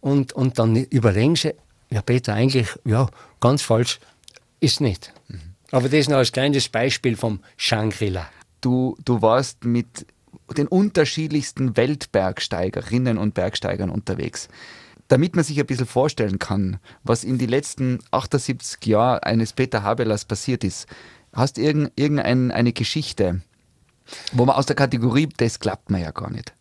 Und, 0.01 0.33
und 0.33 0.59
dann 0.59 0.77
überlegen 0.77 1.37
sie, 1.37 1.55
ja 1.91 2.03
Peter, 2.03 2.35
eigentlich, 2.35 2.69
ja, 2.85 3.09
ganz 3.41 3.63
falsch 3.63 4.01
ist 4.61 4.81
nicht. 4.81 5.13
Mhm. 5.29 5.41
Aber 5.71 5.89
das 5.89 6.01
ist 6.01 6.11
noch 6.11 6.17
als 6.17 6.33
kleines 6.33 6.69
Beispiel 6.69 7.17
vom 7.17 7.41
Shangri-La. 7.57 8.29
Du, 8.61 8.97
du 9.05 9.21
warst 9.21 9.65
mit 9.65 10.07
den 10.57 10.67
unterschiedlichsten 10.67 11.77
Weltbergsteigerinnen 11.77 13.19
und 13.19 13.35
Bergsteigern 13.35 13.91
unterwegs 13.91 14.49
damit 15.09 15.35
man 15.35 15.45
sich 15.45 15.59
ein 15.59 15.67
bisschen 15.67 15.87
vorstellen 15.87 16.39
kann, 16.39 16.79
was 17.03 17.25
in 17.25 17.39
den 17.39 17.49
letzten 17.49 17.99
78 18.11 18.85
Jahren 18.87 19.21
eines 19.21 19.53
Peter 19.53 19.83
Habelers 19.83 20.25
passiert 20.25 20.65
ist, 20.65 20.87
hast 21.33 21.57
du 21.57 21.63
irgendeine 21.63 22.55
eine 22.55 22.73
Geschichte, 22.73 23.43
wo 24.33 24.45
man 24.45 24.57
aus 24.57 24.67
der 24.67 24.77
Kategorie, 24.77 25.29
das 25.37 25.59
klappt 25.59 25.91
mir 25.91 26.01
ja 26.01 26.11
gar 26.11 26.31
nicht. 26.31 26.53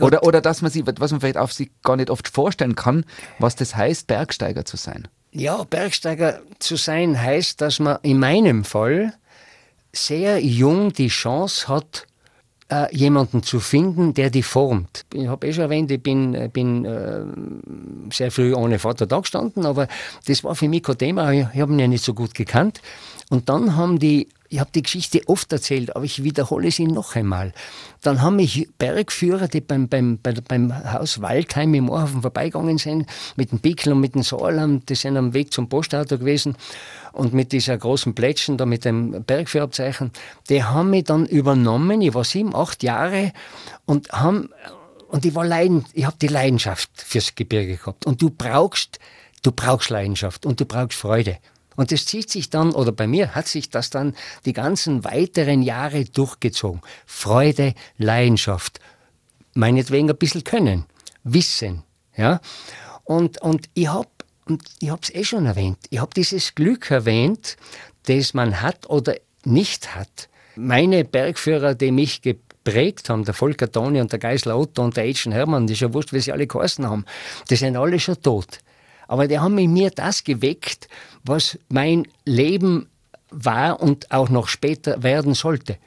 Oder, 0.00 0.22
oder 0.22 0.40
dass 0.40 0.62
man 0.62 0.70
sich, 0.70 0.84
was 0.86 1.10
man 1.10 1.20
vielleicht 1.20 1.36
auf 1.36 1.52
sich 1.52 1.70
gar 1.82 1.96
nicht 1.96 2.08
oft 2.08 2.28
vorstellen 2.28 2.76
kann, 2.76 3.04
was 3.38 3.56
das 3.56 3.76
heißt, 3.76 4.06
Bergsteiger 4.06 4.64
zu 4.64 4.78
sein. 4.78 5.08
Ja, 5.32 5.64
Bergsteiger 5.64 6.40
zu 6.58 6.76
sein 6.76 7.20
heißt, 7.20 7.60
dass 7.60 7.78
man 7.78 7.98
in 8.02 8.18
meinem 8.18 8.64
Fall 8.64 9.12
sehr 9.92 10.42
jung 10.42 10.92
die 10.92 11.08
Chance 11.08 11.68
hat, 11.68 12.06
äh, 12.68 12.94
jemanden 12.94 13.42
zu 13.42 13.60
finden, 13.60 14.14
der 14.14 14.30
die 14.30 14.42
formt. 14.42 15.04
Ich 15.14 15.28
habe 15.28 15.46
eh 15.46 15.52
schon 15.52 15.64
erwähnt, 15.64 15.90
ich 15.90 16.02
bin, 16.02 16.34
äh, 16.34 16.48
bin 16.52 16.84
äh, 16.84 17.20
sehr 18.12 18.30
früh 18.30 18.54
ohne 18.54 18.78
Vater 18.78 19.06
da 19.06 19.20
gestanden, 19.20 19.66
aber 19.66 19.88
das 20.26 20.42
war 20.44 20.54
für 20.54 20.68
mich 20.68 20.82
kein 20.82 20.98
Thema. 20.98 21.32
Ich, 21.32 21.46
ich 21.54 21.60
habe 21.60 21.72
ihn 21.72 21.78
ja 21.78 21.88
nicht 21.88 22.04
so 22.04 22.14
gut 22.14 22.34
gekannt. 22.34 22.80
Und 23.28 23.48
dann 23.48 23.76
haben 23.76 23.98
die 23.98 24.28
ich 24.48 24.60
habe 24.60 24.70
die 24.74 24.82
Geschichte 24.82 25.20
oft 25.26 25.52
erzählt, 25.52 25.94
aber 25.96 26.04
ich 26.04 26.22
wiederhole 26.22 26.70
sie 26.70 26.86
noch 26.86 27.16
einmal. 27.16 27.52
Dann 28.02 28.22
haben 28.22 28.36
mich 28.36 28.68
Bergführer, 28.78 29.48
die 29.48 29.60
beim, 29.60 29.88
beim, 29.88 30.18
beim 30.18 30.92
Haus 30.92 31.20
Waldheim 31.20 31.74
im 31.74 31.88
Ohrhafen 31.88 32.22
vorbeigegangen 32.22 32.78
sind, 32.78 33.06
mit 33.36 33.52
dem 33.52 33.60
Pickel 33.60 33.92
und 33.92 34.00
mit 34.00 34.14
dem 34.14 34.22
Saal, 34.22 34.80
die 34.88 34.94
sind 34.94 35.16
am 35.16 35.34
Weg 35.34 35.52
zum 35.52 35.68
Postauto 35.68 36.18
gewesen 36.18 36.56
und 37.12 37.34
mit 37.34 37.52
dieser 37.52 37.76
großen 37.76 38.14
Plätschen 38.14 38.56
da 38.56 38.66
mit 38.66 38.84
dem 38.84 39.24
Bergführerabzeichen, 39.24 40.12
die 40.48 40.62
haben 40.62 40.90
mich 40.90 41.04
dann 41.04 41.26
übernommen, 41.26 42.00
ich 42.00 42.14
war 42.14 42.24
sieben, 42.24 42.54
acht 42.54 42.82
Jahre 42.82 43.32
und 43.86 44.10
haben, 44.12 44.50
und 45.08 45.24
ich 45.24 45.34
ich 45.94 46.04
habe 46.04 46.16
die 46.20 46.28
Leidenschaft 46.28 46.90
fürs 46.94 47.34
Gebirge 47.34 47.76
gehabt. 47.76 48.06
Und 48.06 48.20
du 48.20 48.30
brauchst, 48.30 48.98
du 49.42 49.52
brauchst 49.52 49.90
Leidenschaft 49.90 50.44
und 50.44 50.60
du 50.60 50.66
brauchst 50.66 50.98
Freude. 50.98 51.38
Und 51.76 51.92
das 51.92 52.06
zieht 52.06 52.30
sich 52.30 52.50
dann, 52.50 52.72
oder 52.72 52.92
bei 52.92 53.06
mir 53.06 53.34
hat 53.34 53.46
sich 53.46 53.70
das 53.70 53.90
dann 53.90 54.14
die 54.44 54.52
ganzen 54.52 55.04
weiteren 55.04 55.62
Jahre 55.62 56.04
durchgezogen. 56.04 56.80
Freude, 57.06 57.74
Leidenschaft, 57.98 58.80
meinetwegen 59.54 60.10
ein 60.10 60.16
bisschen 60.16 60.44
Können, 60.44 60.86
Wissen, 61.22 61.82
Ja? 62.16 62.40
Und, 63.04 63.40
und 63.40 63.68
ich 63.74 63.88
habe 63.88 64.08
und 64.46 64.62
ich 64.78 64.90
habe 64.90 65.02
eh 65.12 65.24
schon 65.24 65.46
erwähnt, 65.46 65.78
ich 65.90 65.98
habe 65.98 66.14
dieses 66.14 66.54
Glück 66.54 66.90
erwähnt, 66.90 67.56
das 68.04 68.32
man 68.32 68.62
hat 68.62 68.88
oder 68.88 69.16
nicht 69.44 69.96
hat. 69.96 70.28
Meine 70.54 71.04
Bergführer, 71.04 71.74
die 71.74 71.90
mich 71.90 72.22
geprägt 72.22 73.10
haben, 73.10 73.24
der 73.24 73.34
Volker 73.34 73.70
Toni 73.70 74.00
und 74.00 74.12
der 74.12 74.20
Geisler 74.20 74.56
Otto 74.56 74.82
und 74.84 74.96
der 74.96 75.04
Aitchen 75.04 75.32
Hermann, 75.32 75.66
das 75.66 75.74
ist 75.74 75.80
ja 75.80 75.92
wie 75.92 76.20
sie 76.20 76.32
alle 76.32 76.46
geheißen 76.46 76.88
haben, 76.88 77.04
die 77.50 77.56
sind 77.56 77.76
alle 77.76 77.98
schon 77.98 78.22
tot. 78.22 78.60
Aber 79.08 79.28
die 79.28 79.38
haben 79.38 79.58
in 79.58 79.72
mir 79.72 79.90
das 79.90 80.24
geweckt, 80.24 80.88
was 81.28 81.58
mein 81.68 82.06
Leben 82.24 82.88
war 83.30 83.80
und 83.80 84.10
auch 84.12 84.28
noch 84.28 84.48
später 84.48 85.02
werden 85.02 85.34
sollte. 85.34 85.78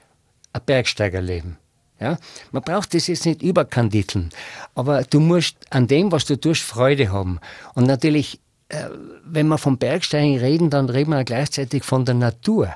Ein 0.53 0.61
Bergsteigerleben. 0.65 1.57
Ja? 1.99 2.17
Man 2.51 2.63
braucht 2.63 2.93
das 2.93 3.07
jetzt 3.07 3.25
nicht 3.25 3.41
überkandideln, 3.41 4.29
aber 4.75 5.03
du 5.03 5.19
musst 5.19 5.55
an 5.69 5.87
dem, 5.87 6.11
was 6.11 6.25
du 6.25 6.39
tust, 6.39 6.61
Freude 6.61 7.11
haben. 7.11 7.39
Und 7.75 7.85
natürlich, 7.85 8.39
äh, 8.69 8.85
wenn 9.23 9.47
wir 9.47 9.57
vom 9.57 9.77
Bergsteigen 9.77 10.37
reden, 10.37 10.69
dann 10.69 10.89
reden 10.89 11.11
wir 11.11 11.23
gleichzeitig 11.23 11.83
von 11.83 12.05
der 12.05 12.15
Natur. 12.15 12.73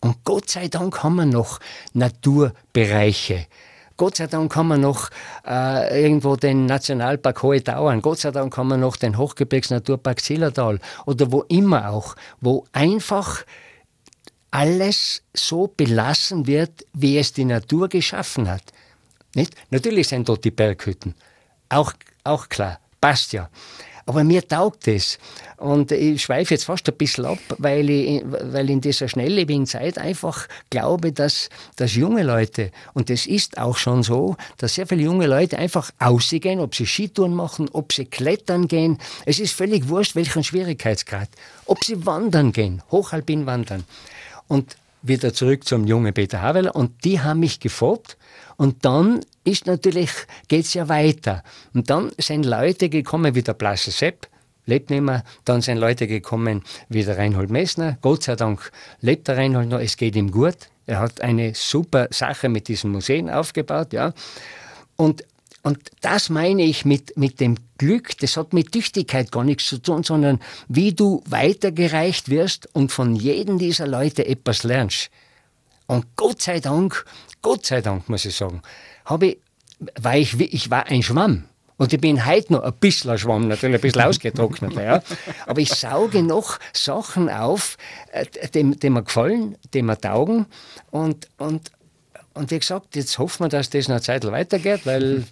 Und 0.00 0.24
Gott 0.24 0.50
sei 0.50 0.68
Dank 0.68 1.02
haben 1.02 1.16
wir 1.16 1.26
noch 1.26 1.58
Naturbereiche. 1.92 3.46
Gott 3.96 4.16
sei 4.16 4.26
Dank 4.26 4.54
haben 4.54 4.68
wir 4.68 4.76
noch 4.76 5.10
äh, 5.46 6.02
irgendwo 6.02 6.36
den 6.36 6.66
Nationalpark 6.66 7.42
Hohe 7.42 7.62
Tauern. 7.62 8.02
Gott 8.02 8.18
sei 8.18 8.30
Dank 8.30 8.56
haben 8.56 8.68
wir 8.68 8.76
noch 8.76 8.96
den 8.96 9.16
Hochgebirgsnaturpark 9.16 10.20
Zillertal 10.20 10.78
oder 11.06 11.32
wo 11.32 11.42
immer 11.48 11.90
auch, 11.90 12.14
wo 12.40 12.66
einfach 12.72 13.44
alles 14.50 15.22
so 15.34 15.72
belassen 15.74 16.46
wird, 16.46 16.86
wie 16.92 17.18
es 17.18 17.32
die 17.32 17.44
Natur 17.44 17.88
geschaffen 17.88 18.50
hat. 18.50 18.62
Nicht? 19.34 19.54
Natürlich 19.70 20.08
sind 20.08 20.28
dort 20.28 20.44
die 20.44 20.50
Berghütten. 20.50 21.14
Auch, 21.68 21.92
auch 22.24 22.48
klar. 22.48 22.80
Passt 23.00 23.32
ja. 23.32 23.50
Aber 24.08 24.22
mir 24.22 24.46
taugt 24.46 24.86
es. 24.86 25.18
Und 25.56 25.90
ich 25.90 26.22
schweife 26.22 26.54
jetzt 26.54 26.64
fast 26.64 26.88
ein 26.88 26.96
bisschen 26.96 27.24
ab, 27.26 27.38
weil 27.58 27.90
ich, 27.90 28.22
weil 28.24 28.70
in 28.70 28.80
dieser 28.80 29.08
schnelllebigen 29.08 29.66
Zeit 29.66 29.98
einfach 29.98 30.46
glaube, 30.70 31.12
dass, 31.12 31.48
dass 31.74 31.96
junge 31.96 32.22
Leute, 32.22 32.70
und 32.94 33.10
das 33.10 33.26
ist 33.26 33.58
auch 33.58 33.76
schon 33.76 34.04
so, 34.04 34.36
dass 34.58 34.74
sehr 34.74 34.86
viele 34.86 35.02
junge 35.02 35.26
Leute 35.26 35.58
einfach 35.58 35.90
ausgehen, 35.98 36.60
ob 36.60 36.76
sie 36.76 36.86
Skitouren 36.86 37.34
machen, 37.34 37.68
ob 37.72 37.92
sie 37.92 38.04
klettern 38.04 38.68
gehen. 38.68 38.98
Es 39.24 39.40
ist 39.40 39.54
völlig 39.54 39.88
wurscht, 39.88 40.14
welchen 40.14 40.44
Schwierigkeitsgrad. 40.44 41.28
Ob 41.64 41.82
sie 41.82 42.06
wandern 42.06 42.52
gehen, 42.52 42.82
hochalpin 42.92 43.44
wandern. 43.46 43.84
Und 44.46 44.76
wieder 45.02 45.32
zurück 45.34 45.66
zum 45.66 45.86
jungen 45.86 46.14
Peter 46.14 46.42
Haveler. 46.42 46.76
Und 46.76 47.04
die 47.04 47.20
haben 47.20 47.40
mich 47.40 47.60
gefragt. 47.60 48.16
Und 48.56 48.84
dann 48.84 49.20
ist 49.44 49.66
natürlich, 49.66 50.10
geht's 50.48 50.74
ja 50.74 50.88
weiter. 50.88 51.42
Und 51.74 51.90
dann 51.90 52.10
sind 52.18 52.44
Leute 52.44 52.88
gekommen 52.88 53.34
wie 53.34 53.42
der 53.42 53.54
Blasche 53.54 53.90
Sepp, 53.90 54.28
lebt 54.64 54.90
nicht 54.90 55.02
mehr. 55.02 55.24
Dann 55.44 55.60
sind 55.60 55.78
Leute 55.78 56.06
gekommen 56.06 56.62
wie 56.88 57.04
der 57.04 57.18
Reinhold 57.18 57.50
Messner. 57.50 57.98
Gott 58.00 58.24
sei 58.24 58.36
Dank 58.36 58.72
lebt 59.00 59.28
der 59.28 59.36
Reinhold 59.36 59.68
noch, 59.68 59.80
es 59.80 59.96
geht 59.96 60.16
ihm 60.16 60.30
gut. 60.30 60.56
Er 60.86 61.00
hat 61.00 61.20
eine 61.20 61.54
super 61.54 62.08
Sache 62.10 62.48
mit 62.48 62.68
diesen 62.68 62.92
Museen 62.92 63.28
aufgebaut, 63.30 63.92
ja. 63.92 64.12
Und 64.96 65.24
und 65.66 65.90
das 66.00 66.30
meine 66.30 66.62
ich 66.62 66.84
mit, 66.84 67.16
mit 67.16 67.40
dem 67.40 67.56
Glück, 67.76 68.16
das 68.18 68.36
hat 68.36 68.52
mit 68.52 68.70
Tüchtigkeit 68.70 69.32
gar 69.32 69.42
nichts 69.42 69.66
zu 69.66 69.78
tun, 69.78 70.04
sondern 70.04 70.38
wie 70.68 70.92
du 70.92 71.24
weitergereicht 71.28 72.28
wirst 72.28 72.72
und 72.72 72.92
von 72.92 73.16
jedem 73.16 73.58
dieser 73.58 73.88
Leute 73.88 74.28
etwas 74.28 74.62
lernst. 74.62 75.10
Und 75.88 76.04
Gott 76.14 76.40
sei 76.40 76.60
Dank, 76.60 77.04
Gott 77.46 77.64
sei 77.64 77.80
Dank 77.80 78.08
muss 78.08 78.24
ich 78.24 78.34
sagen, 78.34 78.60
habe 79.04 79.26
ich, 79.26 79.38
war 80.00 80.16
ich, 80.16 80.36
ich 80.40 80.68
war 80.68 80.86
ein 80.86 81.04
Schwamm. 81.04 81.44
Und 81.76 81.92
ich 81.92 82.00
bin 82.00 82.26
heute 82.26 82.54
noch 82.54 82.64
ein 82.64 82.72
bisschen 82.72 83.12
ein 83.12 83.18
Schwamm, 83.18 83.46
natürlich 83.46 83.76
ein 83.76 83.80
bisschen 83.82 84.02
ausgetrocknet. 84.02 84.74
ja. 84.74 85.00
Aber 85.46 85.60
ich 85.60 85.68
sauge 85.68 86.24
noch 86.24 86.58
Sachen 86.72 87.30
auf, 87.30 87.76
äh, 88.10 88.26
die, 88.52 88.76
die 88.76 88.90
mir 88.90 89.04
gefallen, 89.04 89.56
die 89.72 89.82
mir 89.82 89.96
taugen. 89.96 90.46
Und, 90.90 91.28
und, 91.38 91.70
und 92.34 92.50
wie 92.50 92.58
gesagt, 92.58 92.96
jetzt 92.96 93.16
hoffen 93.20 93.44
wir, 93.44 93.48
dass 93.48 93.70
das 93.70 93.86
noch 93.86 93.94
eine 93.94 94.02
Zeit 94.02 94.24
weitergeht, 94.24 94.80
weil 94.82 95.22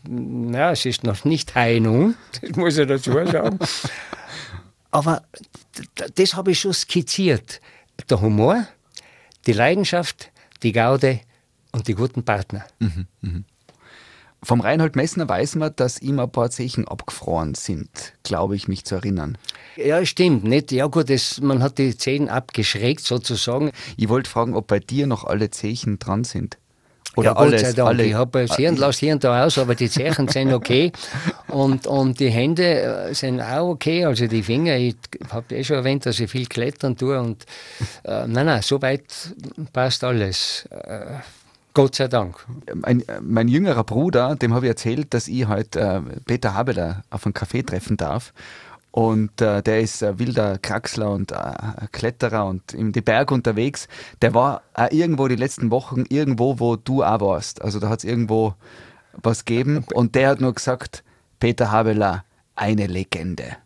ja, 0.53 0.71
es 0.71 0.87
ist 0.87 1.03
noch 1.03 1.25
nicht 1.25 1.53
nun, 1.81 2.15
das 2.43 2.55
muss 2.55 2.79
ich 2.79 2.87
dazu 2.87 3.11
sagen. 3.11 3.59
Aber 4.93 5.25
das 6.15 6.35
habe 6.37 6.53
ich 6.53 6.61
schon 6.61 6.75
skizziert. 6.75 7.61
Der 8.09 8.21
Humor, 8.21 8.69
die 9.49 9.53
Leidenschaft, 9.53 10.31
die 10.63 10.71
Gaude 10.71 11.19
und 11.75 11.89
die 11.89 11.95
guten 11.95 12.23
Partner. 12.25 12.65
Mhm, 12.79 13.07
mh. 13.21 13.41
Vom 14.43 14.61
Reinhold 14.61 14.95
Messner 14.95 15.27
weiß 15.27 15.55
man, 15.57 15.73
dass 15.75 16.03
ihm 16.03 16.19
ein 16.21 16.31
paar 16.31 16.51
Zechen 16.51 16.87
abgefroren 16.87 17.55
sind, 17.55 18.13
glaube 18.25 18.57
ich, 18.57 18.69
mich 18.69 18.85
zu 18.85 18.95
erinnern. 18.95 19.39
Ja, 19.77 20.05
stimmt. 20.05 20.45
Nicht? 20.45 20.71
Ja 20.71 20.87
gut, 20.87 21.09
das, 21.09 21.41
man 21.41 21.63
hat 21.63 21.79
die 21.79 21.97
Zehen 21.97 22.29
abgeschrägt 22.29 23.01
sozusagen. 23.01 23.73
Ich 23.97 24.09
wollte 24.11 24.31
fragen, 24.31 24.55
ob 24.55 24.67
bei 24.67 24.81
dir 24.81 25.07
noch 25.07 25.25
alle 25.25 25.51
Zechen 25.51 25.99
dran 25.99 26.25
sind. 26.25 26.59
Oder 27.17 27.31
ja, 27.31 27.37
alles, 27.37 27.63
Gott 27.63 27.71
sei 27.71 27.77
Dank. 27.77 27.89
Alle, 27.89 28.05
ich 28.05 28.15
habe 28.15 28.47
hier 28.57 28.69
und 28.69 28.79
lasse 28.79 29.01
hier 29.01 29.15
und 29.15 29.25
da 29.25 29.45
aus, 29.45 29.57
aber 29.57 29.75
die 29.75 29.89
Zeichen 29.89 30.29
sind 30.29 30.53
okay. 30.53 30.93
Und, 31.49 31.87
und 31.87 32.19
die 32.19 32.31
Hände 32.31 32.81
äh, 33.09 33.15
sind 33.15 33.41
auch 33.41 33.69
okay. 33.69 34.05
Also 34.05 34.27
die 34.27 34.43
Finger, 34.43 34.77
ich 34.77 34.97
habe 35.31 35.55
eh 35.55 35.63
schon 35.63 35.77
erwähnt, 35.77 36.05
dass 36.05 36.19
ich 36.19 36.29
viel 36.29 36.47
klettern 36.47 36.97
tue. 36.97 37.21
Und 37.21 37.45
äh, 38.03 38.27
nein, 38.27 38.47
nein, 38.47 38.61
soweit 38.61 39.05
passt 39.73 40.03
alles. 40.03 40.67
Äh, 40.71 41.21
Gott 41.75 41.97
sei 41.97 42.07
Dank. 42.07 42.47
Mein, 42.73 43.03
mein 43.21 43.49
jüngerer 43.49 43.83
Bruder, 43.83 44.37
dem 44.37 44.55
habe 44.55 44.67
ich 44.67 44.71
erzählt, 44.71 45.13
dass 45.13 45.27
ich 45.27 45.49
heute 45.49 45.81
äh, 45.81 46.01
Peter 46.25 46.55
Habeler 46.55 47.03
auf 47.11 47.27
einem 47.27 47.35
Café 47.35 47.67
treffen 47.67 47.97
darf. 47.97 48.33
Und 48.93 49.41
äh, 49.41 49.61
der 49.61 49.81
ist 49.81 50.01
ein 50.05 50.21
wilder 50.21 50.57
Kraxler 50.59 51.11
und 51.11 51.33
äh, 51.33 51.37
Kletterer 51.91 52.47
und 52.47 52.73
in 52.75 52.93
die 52.93 53.01
Berge 53.01 53.35
unterwegs. 53.35 53.89
Der 54.23 54.35
war 54.35 54.63
auch 54.73 54.93
irgendwo 54.93 55.27
die 55.27 55.35
letzten 55.35 55.73
Wochen, 55.73 56.05
irgendwo, 56.09 56.61
wo 56.61 56.77
du 56.77 57.03
auch 57.03 57.21
warst. 57.21 57.61
Also 57.61 57.81
da 57.81 57.89
hat 57.89 57.99
es 57.99 58.05
irgendwo 58.05 58.55
was 59.13 59.45
gegeben. 59.45 59.85
Und 59.95 60.15
der 60.15 60.29
hat 60.29 60.41
nur 60.41 60.55
gesagt, 60.55 61.03
Peter 61.41 61.73
Habeler, 61.73 62.25
eine 62.55 62.87
Legende. 62.87 63.57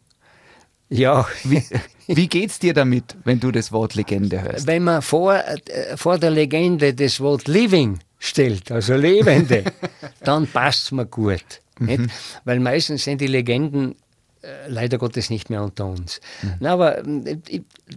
Ja. 0.88 1.26
Wie, 1.44 1.62
wie 2.06 2.28
geht's 2.28 2.58
dir 2.58 2.74
damit, 2.74 3.16
wenn 3.24 3.40
du 3.40 3.50
das 3.50 3.72
Wort 3.72 3.94
Legende 3.94 4.42
hörst? 4.42 4.66
Wenn 4.66 4.84
man 4.84 5.02
vor, 5.02 5.34
äh, 5.34 5.96
vor 5.96 6.18
der 6.18 6.30
Legende 6.30 6.94
das 6.94 7.20
Wort 7.20 7.46
Living 7.48 7.98
stellt, 8.18 8.70
also 8.72 8.94
Lebende, 8.94 9.64
dann 10.24 10.46
passt 10.46 10.84
es 10.84 10.92
mir 10.92 11.06
gut. 11.06 11.44
Mhm. 11.78 12.10
Weil 12.44 12.60
meistens 12.60 13.04
sind 13.04 13.20
die 13.20 13.26
Legenden 13.26 13.94
äh, 14.42 14.68
leider 14.68 14.98
Gottes 14.98 15.30
nicht 15.30 15.50
mehr 15.50 15.62
unter 15.62 15.86
uns. 15.86 16.20
Mhm. 16.42 16.54
Na, 16.60 16.72
aber 16.72 16.98
äh, 17.04 17.38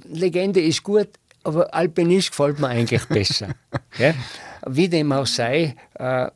Legende 0.06 0.62
ist 0.62 0.84
gut, 0.84 1.10
aber 1.44 1.74
Alpinist 1.74 2.32
gefällt 2.32 2.60
mir 2.60 2.68
eigentlich 2.68 3.06
besser. 3.06 3.50
ja? 3.98 4.14
Wie 4.68 4.90
dem 4.90 5.12
auch 5.12 5.26
sei, 5.26 5.76
äh, 5.96 6.28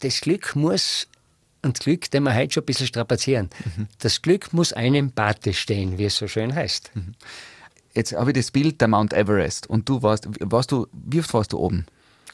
das 0.00 0.20
Glück 0.20 0.56
muss, 0.56 1.08
und 1.62 1.80
Glück, 1.80 2.10
den 2.10 2.24
wir 2.24 2.34
heute 2.34 2.54
schon 2.54 2.62
ein 2.62 2.66
bisschen 2.66 2.86
strapazieren, 2.86 3.50
mhm. 3.64 3.86
das 4.00 4.22
Glück 4.22 4.52
muss 4.52 4.72
einem 4.72 5.12
Bate 5.12 5.52
stehen, 5.52 5.98
wie 5.98 6.04
es 6.04 6.16
so 6.16 6.28
schön 6.28 6.54
heißt. 6.54 6.90
Mhm. 6.94 7.14
Jetzt 7.94 8.14
habe 8.14 8.30
ich 8.30 8.36
das 8.36 8.50
Bild 8.50 8.80
der 8.80 8.88
Mount 8.88 9.12
Everest 9.12 9.68
und 9.68 9.88
du 9.88 10.02
warst, 10.02 10.26
warst 10.40 10.72
du, 10.72 10.86
wie 10.92 11.20
oft 11.20 11.32
warst 11.34 11.52
du 11.52 11.58
oben? 11.58 11.86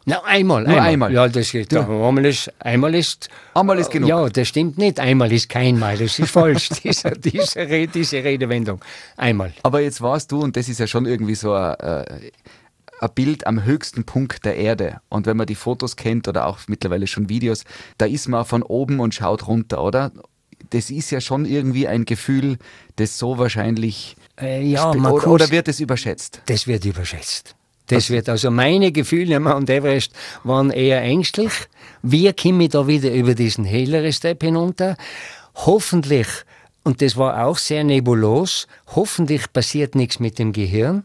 Na, 0.04 0.22
einmal. 0.24 0.62
Nur 0.62 0.72
einmal. 0.72 0.88
einmal. 0.88 1.12
Ja, 1.12 1.28
das 1.28 1.50
geht. 1.50 1.70
Ja. 1.70 1.86
Einmal, 1.86 2.24
ist, 2.24 2.50
einmal 2.60 2.94
ist. 2.94 3.28
Einmal 3.52 3.78
ist 3.78 3.90
genug. 3.90 4.08
Ja, 4.08 4.26
das 4.30 4.48
stimmt 4.48 4.78
nicht. 4.78 4.98
Einmal 4.98 5.30
ist 5.32 5.50
kein 5.50 5.78
Mal. 5.78 5.98
Das 5.98 6.18
ist 6.18 6.30
falsch, 6.30 6.70
diese, 6.82 7.10
diese, 7.10 7.86
diese 7.88 8.24
Redewendung. 8.24 8.80
Einmal. 9.18 9.52
Aber 9.62 9.80
jetzt 9.80 10.00
warst 10.00 10.32
du, 10.32 10.40
und 10.40 10.56
das 10.56 10.70
ist 10.70 10.80
ja 10.80 10.86
schon 10.86 11.04
irgendwie 11.04 11.34
so 11.34 11.52
ein, 11.52 11.74
äh, 11.74 12.30
ein 13.00 13.10
Bild 13.14 13.46
am 13.46 13.64
höchsten 13.64 14.04
Punkt 14.04 14.44
der 14.44 14.56
Erde. 14.56 15.00
Und 15.08 15.26
wenn 15.26 15.36
man 15.36 15.46
die 15.46 15.54
Fotos 15.54 15.96
kennt 15.96 16.28
oder 16.28 16.46
auch 16.46 16.58
mittlerweile 16.68 17.06
schon 17.06 17.28
Videos, 17.28 17.64
da 17.98 18.06
ist 18.06 18.28
man 18.28 18.44
von 18.44 18.62
oben 18.62 19.00
und 19.00 19.14
schaut 19.14 19.46
runter, 19.46 19.82
oder? 19.82 20.12
Das 20.70 20.90
ist 20.90 21.10
ja 21.10 21.20
schon 21.20 21.44
irgendwie 21.44 21.86
ein 21.86 22.04
Gefühl, 22.04 22.58
das 22.96 23.18
so 23.18 23.38
wahrscheinlich. 23.38 24.16
Äh, 24.40 24.64
ja, 24.64 24.90
oder, 24.90 25.26
oder 25.26 25.50
wird 25.50 25.68
es 25.68 25.80
überschätzt? 25.80 26.42
Das 26.46 26.66
wird 26.66 26.84
überschätzt. 26.84 27.54
Das 27.88 28.10
wird 28.10 28.28
also 28.28 28.50
meine 28.50 28.92
Gefühle 28.92 29.36
am 29.36 29.44
Mount 29.44 29.70
Everest 29.70 30.12
waren 30.44 30.70
eher 30.70 31.00
ängstlich. 31.00 31.52
Wie 32.02 32.30
komme 32.34 32.64
ich 32.64 32.70
da 32.70 32.86
wieder 32.86 33.10
über 33.12 33.34
diesen 33.34 33.64
helleren 33.64 34.12
Step 34.12 34.42
hinunter? 34.42 34.96
Hoffentlich, 35.54 36.28
und 36.84 37.00
das 37.00 37.16
war 37.16 37.46
auch 37.46 37.56
sehr 37.56 37.84
nebulos, 37.84 38.66
hoffentlich 38.94 39.50
passiert 39.52 39.94
nichts 39.94 40.20
mit 40.20 40.38
dem 40.38 40.52
Gehirn. 40.52 41.04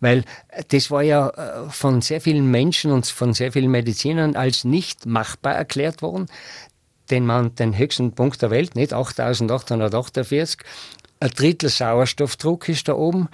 Weil 0.00 0.24
das 0.68 0.90
war 0.90 1.02
ja 1.02 1.28
äh, 1.28 1.70
von 1.70 2.00
sehr 2.00 2.20
vielen 2.20 2.50
Menschen 2.50 2.90
und 2.90 3.06
von 3.06 3.32
sehr 3.32 3.52
vielen 3.52 3.70
Medizinern 3.70 4.34
als 4.36 4.64
nicht 4.64 5.06
machbar 5.06 5.54
erklärt 5.54 6.02
worden. 6.02 6.26
Den 7.10 7.26
man 7.26 7.54
den 7.54 7.76
höchsten 7.76 8.12
Punkt 8.12 8.40
der 8.40 8.50
Welt, 8.50 8.76
nicht 8.76 8.92
8848, 8.92 10.60
ein 11.18 11.30
Drittel 11.30 11.68
Sauerstoffdruck 11.68 12.68
ist 12.68 12.88
da 12.88 12.94
oben. 12.94 13.28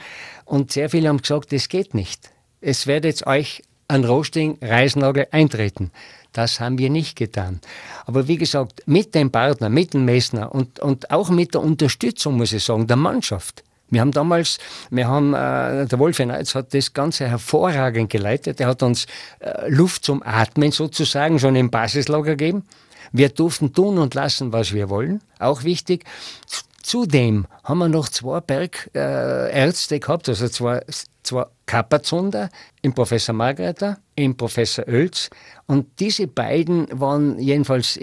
Und 0.44 0.72
sehr 0.72 0.90
viele 0.90 1.08
haben 1.08 1.20
gesagt, 1.20 1.52
das 1.52 1.68
geht 1.68 1.94
nicht 1.94 2.30
es 2.60 2.86
wird 2.86 3.04
jetzt 3.04 3.26
euch 3.26 3.62
an 3.88 4.04
Roasting 4.04 4.58
Reisnagel 4.60 5.28
eintreten. 5.30 5.92
Das 6.32 6.60
haben 6.60 6.78
wir 6.78 6.90
nicht 6.90 7.16
getan. 7.16 7.60
Aber 8.04 8.28
wie 8.28 8.36
gesagt, 8.36 8.82
mit 8.86 9.14
dem 9.14 9.30
Partner, 9.30 9.68
mit 9.68 9.94
dem 9.94 10.04
Messner 10.04 10.52
und, 10.52 10.80
und 10.80 11.10
auch 11.10 11.30
mit 11.30 11.54
der 11.54 11.62
Unterstützung, 11.62 12.36
muss 12.36 12.52
ich 12.52 12.64
sagen, 12.64 12.86
der 12.86 12.96
Mannschaft. 12.96 13.62
Wir 13.88 14.00
haben 14.00 14.12
damals, 14.12 14.58
wir 14.90 15.06
haben, 15.06 15.34
äh, 15.34 15.86
der 15.86 15.98
Wolf 15.98 16.18
Neitz 16.18 16.54
hat 16.54 16.74
das 16.74 16.92
Ganze 16.92 17.28
hervorragend 17.28 18.10
geleitet. 18.10 18.60
Er 18.60 18.68
hat 18.68 18.82
uns 18.82 19.06
äh, 19.38 19.68
Luft 19.68 20.04
zum 20.04 20.22
Atmen 20.24 20.72
sozusagen 20.72 21.38
schon 21.38 21.54
im 21.56 21.70
Basislager 21.70 22.36
gegeben. 22.36 22.64
Wir 23.12 23.28
durften 23.28 23.72
tun 23.72 23.98
und 23.98 24.14
lassen, 24.14 24.52
was 24.52 24.72
wir 24.72 24.90
wollen. 24.90 25.22
Auch 25.38 25.62
wichtig. 25.62 26.04
Zudem 26.82 27.46
haben 27.64 27.78
wir 27.78 27.88
noch 27.88 28.08
zwei 28.08 28.40
Bergärzte 28.40 29.94
äh, 29.96 29.98
gehabt, 29.98 30.28
also 30.28 30.48
zwei, 30.48 30.82
zwei 31.24 31.46
Kapperzunder, 31.66 32.48
im 32.82 32.94
Professor 32.94 33.34
Margreter, 33.34 33.98
im 34.14 34.36
Professor 34.36 34.86
Oelz. 34.86 35.30
Und 35.66 35.86
diese 35.98 36.28
beiden 36.28 36.86
waren 36.92 37.40
jedenfalls, 37.40 37.98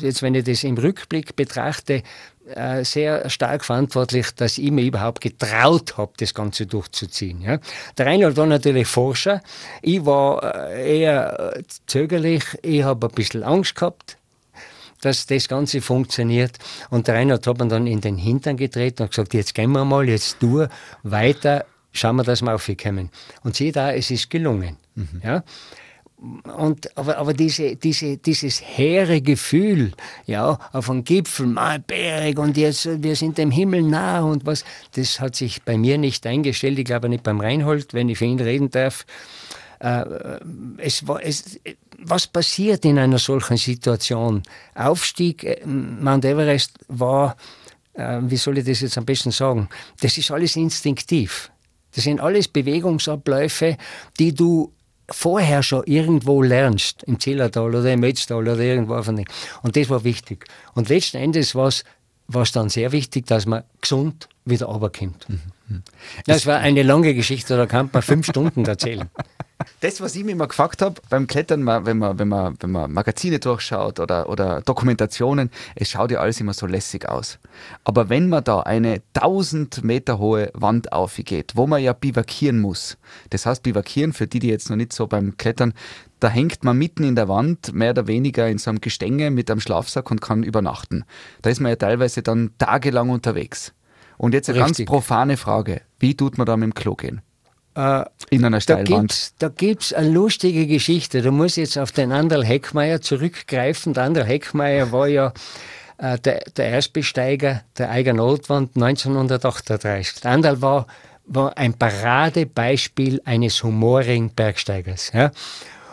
jetzt 0.00 0.22
wenn 0.22 0.34
ich 0.34 0.44
das 0.44 0.64
im 0.64 0.76
Rückblick 0.76 1.36
betrachte, 1.36 2.02
äh, 2.46 2.84
sehr 2.84 3.30
stark 3.30 3.64
verantwortlich, 3.64 4.30
dass 4.36 4.58
ich 4.58 4.70
mir 4.70 4.84
überhaupt 4.84 5.20
getraut 5.20 5.96
habe, 5.96 6.12
das 6.18 6.34
Ganze 6.34 6.66
durchzuziehen. 6.66 7.40
Ja. 7.40 7.58
Der 7.96 8.06
Reinhold 8.06 8.36
war 8.36 8.46
natürlich 8.46 8.86
Forscher, 8.86 9.42
ich 9.80 10.04
war 10.04 10.68
äh, 10.68 11.00
eher 11.00 11.62
zögerlich, 11.86 12.44
ich 12.62 12.82
habe 12.82 13.06
ein 13.06 13.14
bisschen 13.14 13.42
Angst 13.42 13.74
gehabt, 13.74 14.18
dass 15.00 15.26
das 15.26 15.48
Ganze 15.48 15.80
funktioniert. 15.80 16.58
Und 16.90 17.08
der 17.08 17.14
Reinhard 17.14 17.46
hat 17.46 17.58
man 17.58 17.68
dann 17.68 17.86
in 17.86 18.00
den 18.00 18.16
Hintern 18.16 18.56
getreten 18.56 19.02
und 19.02 19.10
gesagt, 19.10 19.34
jetzt 19.34 19.54
gehen 19.54 19.72
wir 19.72 19.84
mal, 19.84 20.08
jetzt 20.08 20.36
du 20.40 20.66
weiter, 21.02 21.64
schauen 21.92 22.16
wir, 22.16 22.24
dass 22.24 22.42
wir 22.42 22.54
aufkommen. 22.54 23.10
Und 23.42 23.56
sieh 23.56 23.72
da, 23.72 23.92
es 23.92 24.10
ist 24.10 24.30
gelungen. 24.30 24.76
Mhm. 24.94 25.20
Ja? 25.22 25.42
Und, 26.56 26.96
aber, 26.96 27.18
aber 27.18 27.34
diese, 27.34 27.76
diese, 27.76 28.16
dieses 28.16 28.60
hehre 28.60 29.20
Gefühl, 29.20 29.92
ja, 30.26 30.58
auf 30.72 30.88
einem 30.88 31.04
Gipfel, 31.04 31.46
mal 31.46 31.78
Berg 31.78 32.38
und 32.38 32.56
jetzt, 32.56 33.02
wir 33.02 33.16
sind 33.16 33.38
dem 33.38 33.50
Himmel 33.50 33.82
nah 33.82 34.22
und 34.22 34.46
was, 34.46 34.64
das 34.92 35.20
hat 35.20 35.36
sich 35.36 35.62
bei 35.62 35.76
mir 35.76 35.98
nicht 35.98 36.26
eingestellt. 36.26 36.78
Ich 36.78 36.84
glaube 36.84 37.08
nicht 37.08 37.22
beim 37.22 37.40
Reinhold, 37.40 37.94
wenn 37.94 38.08
ich 38.08 38.18
für 38.18 38.24
ihn 38.24 38.40
reden 38.40 38.70
darf. 38.70 39.04
Äh, 39.80 40.04
es 40.78 41.02
es, 41.20 41.60
was 41.98 42.26
passiert 42.26 42.84
in 42.84 42.98
einer 42.98 43.18
solchen 43.18 43.56
Situation? 43.56 44.42
Aufstieg 44.74 45.44
äh, 45.44 45.66
Mount 45.66 46.24
Everest 46.24 46.78
war, 46.88 47.36
äh, 47.94 48.20
wie 48.22 48.36
soll 48.36 48.58
ich 48.58 48.64
das 48.64 48.80
jetzt 48.80 48.98
am 48.98 49.04
besten 49.04 49.30
sagen? 49.30 49.68
Das 50.00 50.16
ist 50.16 50.30
alles 50.30 50.56
instinktiv. 50.56 51.50
Das 51.94 52.04
sind 52.04 52.20
alles 52.20 52.48
Bewegungsabläufe, 52.48 53.76
die 54.18 54.34
du 54.34 54.72
vorher 55.10 55.62
schon 55.62 55.84
irgendwo 55.84 56.42
lernst, 56.42 57.02
im 57.04 57.20
Zillertal 57.20 57.74
oder 57.74 57.92
im 57.92 58.00
Metztal 58.00 58.38
oder 58.38 58.58
irgendwo 58.58 59.02
von 59.02 59.16
dem. 59.16 59.26
Und 59.62 59.76
das 59.76 59.88
war 59.90 60.04
wichtig. 60.04 60.46
Und 60.74 60.88
letzten 60.88 61.18
Endes 61.18 61.54
war 61.54 61.68
es 61.68 62.52
dann 62.52 62.68
sehr 62.68 62.92
wichtig, 62.92 63.26
dass 63.26 63.46
man 63.46 63.64
gesund 63.80 64.28
wieder 64.44 64.66
runterkommt. 64.66 65.28
Mhm. 65.28 65.40
Das 66.26 66.46
war 66.46 66.58
eine 66.58 66.82
lange 66.82 67.14
Geschichte, 67.14 67.56
da 67.56 67.66
kann 67.66 67.90
man 67.92 68.02
fünf 68.02 68.26
Stunden 68.26 68.64
erzählen. 68.64 69.08
Das, 69.80 70.00
was 70.00 70.16
ich 70.16 70.24
mir 70.24 70.32
immer 70.32 70.48
gefragt 70.48 70.82
habe 70.82 71.00
beim 71.08 71.26
Klettern, 71.26 71.64
wenn 71.66 71.98
man, 71.98 72.18
wenn 72.18 72.28
man, 72.28 72.56
wenn 72.60 72.70
man 72.70 72.92
Magazine 72.92 73.38
durchschaut 73.38 74.00
oder, 74.00 74.28
oder 74.28 74.60
Dokumentationen, 74.62 75.50
es 75.74 75.90
schaut 75.90 76.10
ja 76.10 76.18
alles 76.18 76.40
immer 76.40 76.52
so 76.54 76.66
lässig 76.66 77.08
aus. 77.08 77.38
Aber 77.84 78.08
wenn 78.08 78.28
man 78.28 78.44
da 78.44 78.60
eine 78.60 79.00
1000 79.14 79.84
Meter 79.84 80.18
hohe 80.18 80.50
Wand 80.54 80.92
aufgeht, 80.92 81.52
wo 81.54 81.66
man 81.66 81.82
ja 81.82 81.92
bivakieren 81.92 82.60
muss, 82.60 82.98
das 83.30 83.46
heißt 83.46 83.62
bivakieren, 83.62 84.12
für 84.12 84.26
die, 84.26 84.40
die 84.40 84.48
jetzt 84.48 84.70
noch 84.70 84.76
nicht 84.76 84.92
so 84.92 85.06
beim 85.06 85.36
Klettern, 85.36 85.72
da 86.20 86.28
hängt 86.28 86.64
man 86.64 86.76
mitten 86.76 87.04
in 87.04 87.14
der 87.14 87.28
Wand, 87.28 87.72
mehr 87.74 87.90
oder 87.90 88.06
weniger 88.06 88.48
in 88.48 88.58
so 88.58 88.70
einem 88.70 88.80
Gestänge 88.80 89.30
mit 89.30 89.50
einem 89.50 89.60
Schlafsack 89.60 90.10
und 90.10 90.20
kann 90.20 90.42
übernachten. 90.42 91.04
Da 91.42 91.50
ist 91.50 91.60
man 91.60 91.70
ja 91.70 91.76
teilweise 91.76 92.22
dann 92.22 92.50
tagelang 92.58 93.10
unterwegs. 93.10 93.72
Und 94.16 94.34
jetzt 94.34 94.48
eine 94.48 94.60
Richtig. 94.60 94.86
ganz 94.86 94.88
profane 94.88 95.36
Frage. 95.36 95.82
Wie 95.98 96.14
tut 96.14 96.38
man 96.38 96.46
da 96.46 96.56
mit 96.56 96.64
dem 96.64 96.74
Klo 96.74 96.94
gehen? 96.94 97.20
Äh, 97.74 98.04
in 98.30 98.44
einer 98.44 98.60
Steilwand. 98.60 99.32
Da 99.40 99.48
gibt 99.48 99.82
es 99.82 99.92
eine 99.92 100.10
lustige 100.10 100.66
Geschichte. 100.66 101.22
Da 101.22 101.30
muss 101.30 101.52
ich 101.52 101.64
jetzt 101.64 101.78
auf 101.78 101.90
den 101.90 102.12
Anderl 102.12 102.44
Heckmeier 102.44 103.00
zurückgreifen. 103.00 103.94
Der 103.94 104.04
Anderl 104.04 104.26
Heckmeier 104.26 104.92
war 104.92 105.08
ja 105.08 105.32
äh, 105.98 106.18
der, 106.18 106.44
der 106.56 106.68
Erstbesteiger 106.68 107.62
der 107.76 107.90
Eiger 107.90 108.12
Nordwand 108.12 108.76
1938. 108.76 110.20
Der 110.22 110.30
Anderl 110.30 110.62
war, 110.62 110.86
war 111.26 111.56
ein 111.58 111.74
Paradebeispiel 111.74 113.20
eines 113.24 113.62
humorigen 113.64 114.30
Bergsteigers. 114.30 115.10
Ja? 115.12 115.32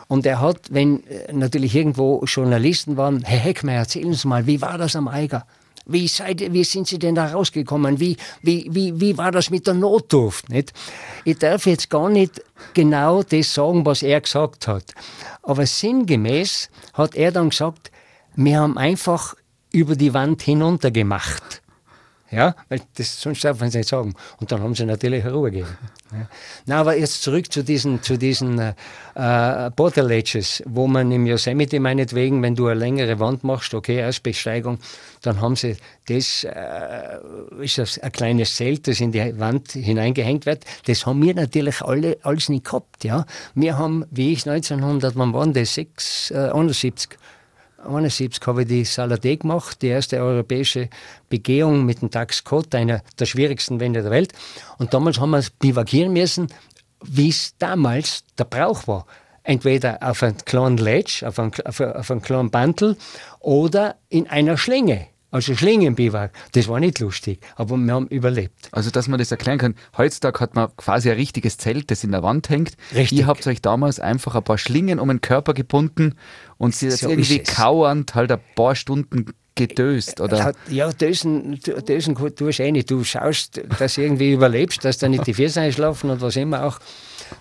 Und 0.07 0.25
er 0.25 0.39
hat, 0.39 0.67
wenn 0.69 1.03
äh, 1.07 1.33
natürlich 1.33 1.75
irgendwo 1.75 2.23
Journalisten 2.25 2.95
waren, 2.97 3.23
Herr 3.23 3.39
Heckmeier, 3.39 3.79
erzählen 3.79 4.13
Sie 4.13 4.27
mal, 4.27 4.45
wie 4.45 4.61
war 4.61 4.77
das 4.77 4.95
am 4.95 5.07
Eiger? 5.07 5.47
Wie, 5.91 6.07
seid, 6.07 6.53
wie 6.53 6.63
sind 6.63 6.87
Sie 6.87 6.99
denn 6.99 7.15
da 7.15 7.27
rausgekommen? 7.27 7.99
Wie, 7.99 8.17
wie, 8.41 8.67
wie, 8.71 8.99
wie 8.99 9.17
war 9.17 9.31
das 9.31 9.49
mit 9.49 9.67
der 9.67 9.73
Notdurft? 9.73 10.49
Nicht? 10.49 10.73
Ich 11.25 11.37
darf 11.37 11.65
jetzt 11.65 11.89
gar 11.89 12.09
nicht 12.09 12.41
genau 12.73 13.23
das 13.23 13.53
sagen, 13.53 13.85
was 13.85 14.03
er 14.03 14.21
gesagt 14.21 14.67
hat. 14.67 14.93
Aber 15.43 15.65
sinngemäß 15.65 16.69
hat 16.93 17.15
er 17.15 17.31
dann 17.31 17.49
gesagt, 17.49 17.91
wir 18.35 18.59
haben 18.59 18.77
einfach 18.77 19.35
über 19.71 19.95
die 19.95 20.13
Wand 20.13 20.41
hinunter 20.41 20.91
gemacht. 20.91 21.61
Ja, 22.29 22.55
weil 22.69 22.81
das 22.95 23.19
sonst 23.19 23.43
darf 23.43 23.59
man 23.59 23.69
es 23.69 23.75
nicht 23.75 23.89
sagen. 23.89 24.13
Und 24.39 24.51
dann 24.51 24.61
haben 24.61 24.73
sie 24.73 24.85
natürlich 24.85 25.25
Ruhe 25.25 25.51
gegeben. 25.51 25.77
Na, 26.65 26.79
aber 26.79 26.97
jetzt 26.97 27.21
zurück 27.21 27.51
zu 27.51 27.63
diesen, 27.63 28.01
zu 28.01 28.17
diesen 28.17 28.59
äh, 28.59 28.73
äh 29.15 29.69
Border 29.75 30.03
Ledges, 30.03 30.63
wo 30.65 30.87
man 30.87 31.11
im 31.11 31.25
Yosemite 31.25 31.79
meinetwegen, 31.79 32.41
wenn 32.41 32.55
du 32.55 32.67
eine 32.67 32.79
längere 32.79 33.19
Wand 33.19 33.43
machst, 33.43 33.73
okay, 33.73 33.97
Erstbesteigung, 33.97 34.79
dann 35.21 35.41
haben 35.41 35.55
sie 35.55 35.77
das, 36.07 36.43
äh, 36.43 37.19
ist 37.61 37.77
das 37.77 37.99
ein 37.99 38.11
kleines 38.11 38.55
Zelt, 38.55 38.87
das 38.87 38.99
in 38.99 39.11
die 39.11 39.39
Wand 39.39 39.71
hineingehängt 39.71 40.45
wird. 40.45 40.65
Das 40.85 41.05
haben 41.05 41.21
wir 41.23 41.33
natürlich 41.33 41.81
alle 41.81 42.17
alles 42.23 42.49
nicht 42.49 42.65
gehabt. 42.65 43.03
Ja. 43.03 43.25
Wir 43.55 43.77
haben, 43.77 44.05
wie 44.11 44.33
ich 44.33 44.49
1900, 44.49 45.15
wann 45.15 45.33
waren 45.33 45.53
das, 45.53 45.75
6, 45.75 46.31
äh, 46.31 46.49
71, 46.51 47.17
1971 47.85 48.47
habe 48.47 48.61
ich 48.61 48.67
die 48.67 48.85
Saladé 48.85 49.37
gemacht, 49.37 49.81
die 49.81 49.87
erste 49.87 50.19
europäische 50.19 50.89
Begehung 51.29 51.85
mit 51.85 52.01
dem 52.01 52.11
Tax 52.11 52.37
Scott, 52.37 52.73
einer 52.75 53.01
der 53.19 53.25
schwierigsten 53.25 53.79
Wände 53.79 54.03
der 54.03 54.11
Welt. 54.11 54.33
Und 54.77 54.93
damals 54.93 55.19
haben 55.19 55.31
wir 55.31 55.43
bivakieren 55.59 56.13
müssen, 56.13 56.47
wie 57.03 57.29
es 57.29 57.55
damals 57.57 58.23
der 58.37 58.45
Brauch 58.45 58.87
war. 58.87 59.05
Entweder 59.43 59.97
auf 60.01 60.21
einem 60.21 60.37
kleinen 60.45 60.77
Ledge, 60.77 61.25
auf 61.27 61.39
einem, 61.39 61.51
auf 61.65 62.11
einem 62.11 62.21
kleinen 62.21 62.51
Bantel 62.51 62.97
oder 63.39 63.95
in 64.09 64.27
einer 64.29 64.57
Schlinge. 64.57 65.07
Also 65.31 65.55
Schlingenbiwak, 65.55 66.33
das 66.51 66.67
war 66.67 66.81
nicht 66.81 66.99
lustig, 66.99 67.39
aber 67.55 67.77
wir 67.77 67.93
haben 67.93 68.07
überlebt. 68.07 68.67
Also, 68.73 68.91
dass 68.91 69.07
man 69.07 69.17
das 69.17 69.31
erklären 69.31 69.59
kann, 69.59 69.75
heutzutage 69.97 70.41
hat 70.41 70.55
man 70.55 70.75
quasi 70.75 71.09
ein 71.09 71.15
richtiges 71.15 71.57
Zelt, 71.57 71.89
das 71.89 72.03
in 72.03 72.11
der 72.11 72.21
Wand 72.21 72.49
hängt. 72.49 72.75
Richtig. 72.93 73.19
Ihr 73.19 73.27
habt 73.27 73.47
euch 73.47 73.61
damals 73.61 74.01
einfach 74.01 74.35
ein 74.35 74.43
paar 74.43 74.57
Schlingen 74.57 74.99
um 74.99 75.07
den 75.07 75.21
Körper 75.21 75.53
gebunden 75.53 76.15
und 76.61 76.75
sie 76.75 76.91
so 76.91 77.09
irgendwie 77.09 77.39
kauernd 77.39 78.13
halt 78.13 78.31
ein 78.31 78.39
paar 78.55 78.75
Stunden 78.75 79.25
gedöst, 79.55 80.21
oder? 80.21 80.53
Ja, 80.69 80.91
dösen, 80.93 81.59
dösen 81.59 82.15
tust 82.15 82.59
du 82.59 82.63
eh 82.63 82.71
nicht. 82.71 82.91
Du 82.91 83.03
schaust, 83.03 83.61
dass 83.79 83.95
du 83.95 84.01
irgendwie 84.01 84.33
überlebst, 84.33 84.85
dass 84.85 84.99
da 84.99 85.09
nicht 85.09 85.25
die 85.25 85.33
Füße 85.33 85.59
einschlafen 85.59 86.11
und 86.11 86.21
was 86.21 86.35
immer 86.35 86.63
auch. 86.65 86.79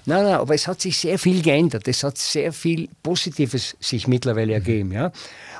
Nein, 0.06 0.24
nein, 0.24 0.34
aber 0.34 0.54
es 0.54 0.66
hat 0.66 0.80
sich 0.80 0.96
sehr 0.96 1.18
viel 1.18 1.42
geändert. 1.42 1.86
Es 1.86 2.02
hat 2.02 2.16
sehr 2.16 2.52
viel 2.54 2.88
Positives 3.02 3.76
sich 3.78 4.08
mittlerweile 4.08 4.54
ergeben. 4.54 4.92
Ja. 4.92 5.12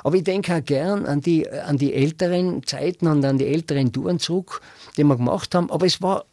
Aber 0.03 0.15
ich 0.15 0.23
denke 0.23 0.55
auch 0.55 0.65
gern 0.65 1.05
an 1.05 1.21
die, 1.21 1.47
an 1.47 1.77
die 1.77 1.93
älteren 1.93 2.63
Zeiten 2.65 3.05
und 3.05 3.23
an 3.23 3.37
die 3.37 3.45
älteren 3.45 3.93
Touren 3.93 4.17
zurück, 4.17 4.61
die 4.97 5.03
wir 5.03 5.17
gemacht 5.17 5.53
haben. 5.53 5.69
Aber 5.69 5.85
es 5.85 6.01
war 6.01 6.25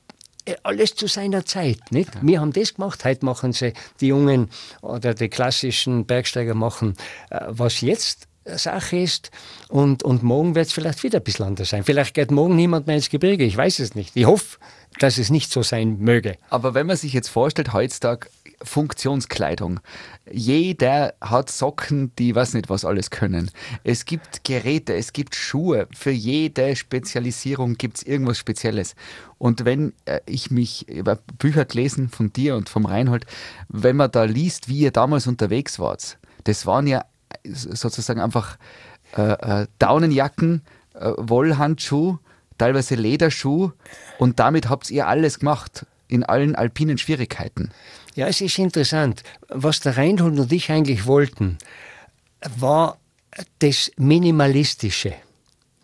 alles 0.62 0.94
zu 0.94 1.06
seiner 1.06 1.44
Zeit. 1.44 1.78
Nicht? 1.90 2.10
Wir 2.22 2.40
haben 2.40 2.52
das 2.52 2.74
gemacht, 2.74 3.04
heute 3.04 3.24
machen 3.24 3.52
sie 3.52 3.72
die 4.00 4.08
Jungen 4.08 4.50
oder 4.80 5.14
die 5.14 5.28
klassischen 5.28 6.06
Bergsteiger 6.06 6.54
machen, 6.54 6.96
äh, 7.30 7.40
was 7.48 7.80
jetzt 7.80 8.28
Sache 8.56 8.96
ist. 8.96 9.30
Und, 9.68 10.02
und 10.02 10.22
morgen 10.22 10.54
wird 10.54 10.66
es 10.66 10.72
vielleicht 10.72 11.02
wieder 11.02 11.18
ein 11.18 11.24
bisschen 11.24 11.46
anders 11.46 11.68
sein. 11.70 11.84
Vielleicht 11.84 12.14
geht 12.14 12.30
morgen 12.30 12.56
niemand 12.56 12.86
mehr 12.86 12.96
ins 12.96 13.10
Gebirge. 13.10 13.44
Ich 13.44 13.56
weiß 13.56 13.78
es 13.80 13.94
nicht. 13.94 14.16
Ich 14.16 14.24
hoffe, 14.24 14.58
dass 14.98 15.18
es 15.18 15.30
nicht 15.30 15.50
so 15.50 15.62
sein 15.62 15.98
möge. 15.98 16.36
Aber 16.50 16.74
wenn 16.74 16.86
man 16.86 16.96
sich 16.96 17.12
jetzt 17.12 17.28
vorstellt, 17.28 17.72
heutzutage 17.72 18.28
Funktionskleidung. 18.62 19.80
Jeder 20.30 21.14
hat 21.20 21.50
Socken, 21.50 22.12
die 22.18 22.34
weiß 22.34 22.54
nicht, 22.54 22.68
was 22.68 22.84
alles 22.84 23.10
können. 23.10 23.50
Es 23.84 24.04
gibt 24.04 24.44
Geräte, 24.44 24.94
es 24.94 25.12
gibt 25.12 25.34
Schuhe. 25.34 25.86
Für 25.96 26.10
jede 26.10 26.74
Spezialisierung 26.74 27.74
gibt 27.74 27.98
es 27.98 28.02
irgendwas 28.02 28.38
Spezielles. 28.38 28.96
Und 29.38 29.64
wenn 29.64 29.92
äh, 30.06 30.20
ich 30.26 30.50
mich 30.50 30.88
über 30.88 31.18
Bücher 31.38 31.64
gelesen 31.64 32.08
von 32.08 32.32
dir 32.32 32.56
und 32.56 32.68
vom 32.68 32.86
Reinhold, 32.86 33.26
wenn 33.68 33.96
man 33.96 34.10
da 34.10 34.24
liest, 34.24 34.68
wie 34.68 34.78
ihr 34.78 34.90
damals 34.90 35.26
unterwegs 35.26 35.78
wart, 35.78 36.18
das 36.44 36.66
waren 36.66 36.86
ja 36.86 37.04
sozusagen 37.44 38.20
einfach 38.20 38.58
äh, 39.16 39.62
äh, 39.62 39.66
Daunenjacken, 39.78 40.62
äh, 40.94 41.12
Wollhandschuh, 41.16 42.18
teilweise 42.58 42.94
Lederschuh 42.94 43.72
und 44.18 44.38
damit 44.38 44.68
habt 44.68 44.90
ihr 44.90 45.06
alles 45.06 45.38
gemacht. 45.38 45.86
in 46.10 46.24
allen 46.24 46.56
alpinen 46.56 46.96
Schwierigkeiten. 46.96 47.70
Ja, 48.14 48.28
es 48.28 48.40
ist 48.40 48.58
interessant. 48.58 49.22
Was 49.48 49.80
der 49.80 49.98
Reinhold 49.98 50.38
und 50.38 50.50
ich 50.50 50.70
eigentlich 50.70 51.04
wollten, 51.04 51.58
war 52.56 52.96
das 53.58 53.92
Minimalistische. 53.98 55.12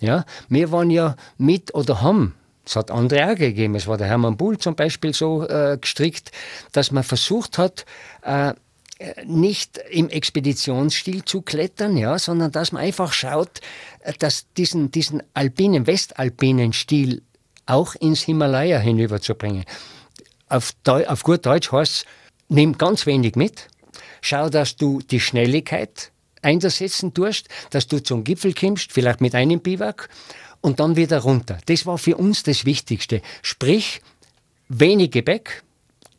Ja, 0.00 0.24
wir 0.48 0.72
waren 0.72 0.88
ja 0.88 1.16
mit 1.36 1.74
oder 1.74 2.00
haben 2.00 2.34
es 2.66 2.76
hat 2.76 2.90
andere 2.90 3.30
auch 3.30 3.36
gegeben. 3.36 3.74
Es 3.74 3.86
war 3.86 3.98
der 3.98 4.06
Hermann 4.06 4.36
Bull 4.36 4.58
zum 4.58 4.74
Beispiel 4.74 5.12
so 5.12 5.46
äh, 5.46 5.76
gestrickt, 5.80 6.30
dass 6.72 6.90
man 6.90 7.02
versucht 7.02 7.58
hat, 7.58 7.84
äh, 8.22 8.54
nicht 9.24 9.78
im 9.90 10.08
Expeditionsstil 10.08 11.24
zu 11.24 11.42
klettern, 11.42 11.96
ja, 11.96 12.18
sondern 12.18 12.52
dass 12.52 12.72
man 12.72 12.82
einfach 12.82 13.12
schaut, 13.12 13.60
äh, 14.00 14.12
dass 14.18 14.46
diesen, 14.56 14.90
diesen 14.90 15.22
alpinen, 15.34 15.86
westalpinen 15.86 16.72
Stil 16.72 17.22
auch 17.66 17.94
ins 17.94 18.22
Himalaya 18.22 18.78
hinüberzubringen. 18.78 19.64
Auf, 20.48 20.74
auf 20.86 21.22
gut 21.22 21.46
Deutsch 21.46 21.72
heißt 21.72 21.92
es, 21.92 22.04
nimm 22.48 22.78
ganz 22.78 23.06
wenig 23.06 23.36
mit, 23.36 23.68
schau, 24.20 24.50
dass 24.50 24.76
du 24.76 25.00
die 25.00 25.20
Schnelligkeit 25.20 26.12
einsetzen 26.42 27.14
tust, 27.14 27.48
dass 27.70 27.88
du 27.88 28.02
zum 28.02 28.22
Gipfel 28.22 28.54
kommst, 28.54 28.92
vielleicht 28.92 29.20
mit 29.20 29.34
einem 29.34 29.60
Biwak 29.60 30.08
und 30.60 30.78
dann 30.78 30.96
wieder 30.96 31.20
runter. 31.20 31.58
Das 31.66 31.86
war 31.86 31.98
für 31.98 32.16
uns 32.16 32.42
das 32.42 32.64
Wichtigste. 32.64 33.22
Sprich, 33.42 34.02
wenig 34.68 35.10
Gepäck. 35.10 35.63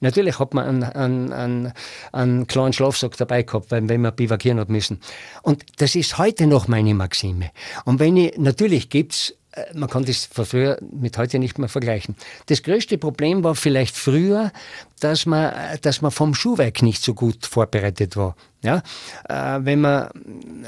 Natürlich 0.05 0.37
hat 0.37 0.53
man 0.53 0.67
einen, 0.67 0.83
einen, 0.83 1.33
einen, 1.33 1.73
einen 2.11 2.45
kleinen 2.45 2.73
Schlafsack 2.73 3.17
dabei 3.17 3.41
gehabt, 3.41 3.71
wenn 3.71 3.89
wir 3.89 4.11
bivakieren 4.11 4.59
hat 4.59 4.69
müssen. 4.69 4.99
Und 5.41 5.65
das 5.77 5.95
ist 5.95 6.19
heute 6.19 6.45
noch 6.45 6.67
meine 6.67 6.93
Maxime. 6.93 7.49
Und 7.85 7.99
wenn 7.99 8.15
ich, 8.15 8.37
natürlich 8.37 8.91
gibt's 8.91 9.33
äh, 9.53 9.63
man 9.73 9.89
kann 9.89 10.05
das 10.05 10.25
von 10.25 10.45
früher 10.45 10.77
mit 10.91 11.17
heute 11.17 11.39
nicht 11.39 11.57
mehr 11.57 11.69
vergleichen. 11.69 12.15
Das 12.45 12.61
größte 12.61 12.99
Problem 12.99 13.43
war 13.43 13.55
vielleicht 13.55 13.97
früher, 13.97 14.51
dass 14.99 15.25
man, 15.25 15.51
dass 15.81 16.03
man 16.03 16.11
vom 16.11 16.35
Schuhwerk 16.35 16.83
nicht 16.83 17.01
so 17.01 17.15
gut 17.15 17.43
vorbereitet 17.43 18.15
war. 18.15 18.35
Ja? 18.61 18.83
Äh, 19.27 19.65
wenn 19.65 19.81
man, 19.81 20.09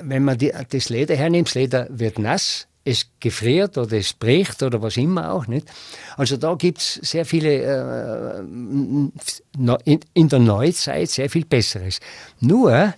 wenn 0.02 0.24
man 0.24 0.40
die, 0.40 0.52
das 0.68 0.90
Leder 0.90 1.16
hernimmt, 1.16 1.50
das 1.50 1.56
Leder 1.56 1.88
wird 1.92 2.18
nass, 2.18 2.67
es 2.88 3.10
gefriert 3.20 3.78
oder 3.78 3.98
es 3.98 4.14
bricht 4.14 4.64
oder 4.64 4.82
was 4.82 4.98
immer 4.98 5.32
auch 5.34 5.48
nicht. 5.48 5.68
Also 6.16 6.38
da 6.38 6.56
gibt 6.56 6.80
es 6.80 6.94
sehr 6.96 7.26
viele, 7.26 7.62
äh, 7.62 8.40
in, 10.14 10.30
der 10.30 10.40
Neuzeit 10.40 11.10
sehr 11.10 11.30
viel 11.30 11.46
Besseres. 11.46 12.00
Nur 12.40 12.94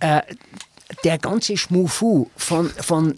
äh, 0.00 0.20
der 1.04 1.18
ganze 1.18 1.56
Schmufu 1.56 2.28
von, 2.36 2.70
von, 2.70 3.14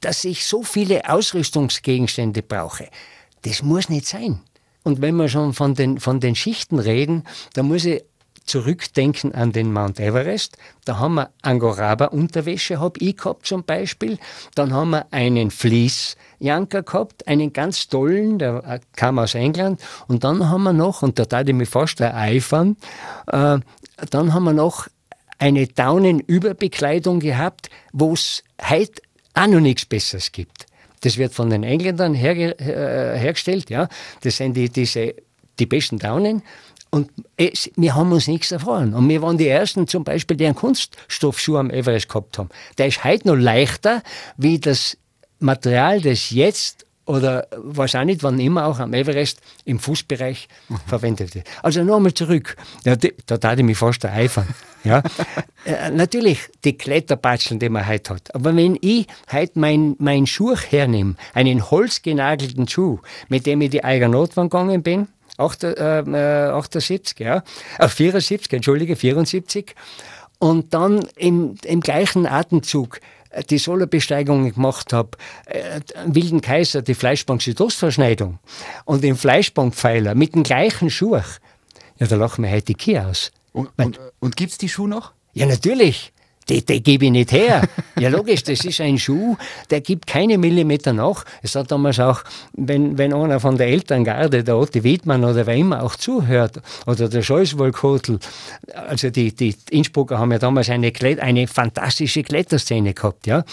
dass 0.00 0.24
ich 0.24 0.46
so 0.46 0.62
viele 0.62 1.08
Ausrüstungsgegenstände 1.08 2.42
brauche, 2.42 2.88
das 3.42 3.62
muss 3.62 3.88
nicht 3.88 4.06
sein. 4.06 4.40
Und 4.82 5.02
wenn 5.02 5.16
wir 5.16 5.28
schon 5.28 5.52
von 5.52 5.74
den, 5.74 6.00
von 6.00 6.20
den 6.20 6.34
Schichten 6.34 6.78
reden, 6.78 7.24
da 7.54 7.62
muss 7.62 7.84
ich 7.84 8.02
zurückdenken 8.44 9.34
an 9.34 9.52
den 9.52 9.72
Mount 9.72 10.00
Everest. 10.00 10.56
Da 10.84 10.98
haben 10.98 11.14
wir 11.14 11.30
Angoraba-Unterwäsche, 11.42 12.80
habe 12.80 12.98
ich 13.00 13.16
gehabt 13.16 13.46
zum 13.46 13.64
Beispiel. 13.64 14.18
Dann 14.54 14.72
haben 14.72 14.90
wir 14.90 15.06
einen 15.12 15.50
Fließjanker 15.50 16.82
gehabt, 16.82 17.28
einen 17.28 17.52
ganz 17.52 17.88
tollen, 17.88 18.38
der 18.38 18.64
äh, 18.66 18.80
kam 18.96 19.18
aus 19.18 19.34
England. 19.34 19.80
Und 20.08 20.24
dann 20.24 20.48
haben 20.48 20.64
wir 20.64 20.72
noch, 20.72 21.02
und 21.02 21.18
da 21.18 21.24
tat 21.26 21.48
ich 21.48 21.54
mich 21.54 21.68
fast 21.68 22.00
eifern, 22.00 22.76
äh, 23.28 23.58
dann 24.10 24.34
haben 24.34 24.44
wir 24.44 24.52
noch 24.52 24.88
eine 25.38 25.66
Daunenüberbekleidung 25.66 27.20
gehabt, 27.20 27.70
wo 27.92 28.12
es 28.12 28.44
heute 28.62 29.00
auch 29.34 29.46
noch 29.46 29.60
nichts 29.60 29.86
Besseres 29.86 30.32
gibt. 30.32 30.66
Das 31.00 31.16
wird 31.16 31.32
von 31.32 31.48
den 31.48 31.62
Engländern 31.62 32.14
herge 32.14 32.58
äh, 32.58 33.18
hergestellt, 33.18 33.70
ja. 33.70 33.88
Das 34.20 34.36
sind 34.36 34.54
die, 34.54 34.68
diese, 34.68 35.14
die 35.58 35.66
besten 35.66 35.98
Daunen. 35.98 36.42
Und 36.90 37.10
es, 37.36 37.70
wir 37.76 37.94
haben 37.94 38.10
uns 38.12 38.26
nichts 38.26 38.50
erfahren. 38.50 38.94
Und 38.94 39.08
wir 39.08 39.22
waren 39.22 39.38
die 39.38 39.48
Ersten 39.48 39.86
zum 39.86 40.02
Beispiel, 40.02 40.36
die 40.36 40.46
einen 40.46 40.56
Kunststoffschuh 40.56 41.56
am 41.56 41.70
Everest 41.70 42.08
gehabt 42.08 42.36
haben. 42.38 42.48
Der 42.78 42.88
ist 42.88 43.04
heute 43.04 43.28
noch 43.28 43.36
leichter, 43.36 44.02
wie 44.36 44.58
das 44.58 44.96
Material, 45.38 46.00
das 46.00 46.30
jetzt 46.30 46.84
oder 47.10 47.48
weiß 47.56 47.96
auch 47.96 48.04
nicht, 48.04 48.22
wann 48.22 48.38
immer 48.38 48.66
auch 48.66 48.78
am 48.78 48.94
Everest 48.94 49.40
im 49.64 49.80
Fußbereich 49.80 50.48
mhm. 50.68 50.76
verwendet 50.86 51.34
wird. 51.34 51.46
Also 51.62 51.82
nochmal 51.82 52.14
zurück. 52.14 52.56
Ja, 52.84 52.94
die, 52.94 53.14
da 53.26 53.36
tat 53.36 53.58
ich 53.58 53.64
mich 53.64 53.78
fast 53.78 54.04
eifern. 54.04 54.46
Ja. 54.82 55.02
äh, 55.66 55.90
natürlich 55.90 56.48
die 56.64 56.72
Kletterpatscheln, 56.72 57.60
die 57.60 57.68
man 57.68 57.86
heute 57.86 58.14
hat. 58.14 58.34
Aber 58.34 58.56
wenn 58.56 58.78
ich 58.80 59.06
heute 59.30 59.58
meinen 59.58 59.94
mein 59.98 60.26
Schuh 60.26 60.56
hernehme, 60.56 61.16
einen 61.34 61.70
holzgenagelten 61.70 62.66
Schuh, 62.66 62.98
mit 63.28 63.44
dem 63.44 63.60
ich 63.60 63.68
die 63.68 63.84
Eigernotwand 63.84 64.50
gegangen 64.50 64.82
bin, 64.82 65.08
78, 65.40 67.20
äh, 67.20 67.24
ja, 67.24 67.42
äh, 67.78 67.88
74, 67.88 68.52
entschuldige, 68.52 68.96
74. 68.96 69.74
Und 70.38 70.72
dann 70.72 71.06
im, 71.16 71.56
im 71.64 71.80
gleichen 71.80 72.26
Atemzug 72.26 73.00
äh, 73.30 73.42
die 73.44 73.58
Solobesteigung 73.58 74.52
gemacht 74.52 74.92
habe, 74.92 75.10
äh, 75.46 75.80
Wilden 76.06 76.40
Kaiser, 76.40 76.82
die 76.82 76.94
Fleischbank 76.94 77.42
Südostverschneidung 77.42 78.38
und 78.84 79.04
den 79.04 79.16
Fleischbankpfeiler 79.16 80.14
mit 80.14 80.34
dem 80.34 80.42
gleichen 80.42 80.90
Schuh, 80.90 81.16
ja, 81.16 82.06
da 82.06 82.16
lachen 82.16 82.44
wir 82.44 82.50
heute 82.50 82.66
die 82.66 82.74
Kier 82.74 83.06
aus. 83.06 83.30
Und, 83.52 83.70
und, 83.76 84.00
und 84.20 84.36
gibt 84.36 84.52
es 84.52 84.58
die 84.58 84.68
Schuhe 84.68 84.88
noch? 84.88 85.12
Ja, 85.32 85.46
natürlich 85.46 86.12
die, 86.50 86.64
die 86.64 86.82
gebe 86.82 87.06
ich 87.06 87.10
nicht 87.10 87.32
her. 87.32 87.62
Ja, 87.98 88.08
logisch, 88.08 88.42
das 88.42 88.64
ist 88.64 88.80
ein 88.80 88.98
Schuh, 88.98 89.36
der 89.70 89.80
gibt 89.80 90.06
keine 90.06 90.38
Millimeter 90.38 90.92
nach. 90.92 91.24
Es 91.42 91.54
hat 91.54 91.70
damals 91.70 92.00
auch, 92.00 92.22
wenn, 92.52 92.98
wenn 92.98 93.12
einer 93.12 93.40
von 93.40 93.56
der 93.56 93.68
Elterngarde, 93.68 94.42
der 94.42 94.56
Otti 94.56 94.82
Wiedmann 94.82 95.24
oder 95.24 95.46
wer 95.46 95.54
immer 95.54 95.82
auch 95.82 95.96
zuhört, 95.96 96.60
oder 96.86 97.08
der 97.08 97.22
Scholzwolkhotel, 97.22 98.18
also 98.74 99.10
die, 99.10 99.34
die 99.34 99.54
Innsbrucker 99.70 100.18
haben 100.18 100.32
ja 100.32 100.38
damals 100.38 100.68
eine, 100.70 100.92
eine 101.20 101.46
fantastische 101.46 102.22
Kletterszene 102.22 102.94
gehabt, 102.94 103.26
ja. 103.26 103.44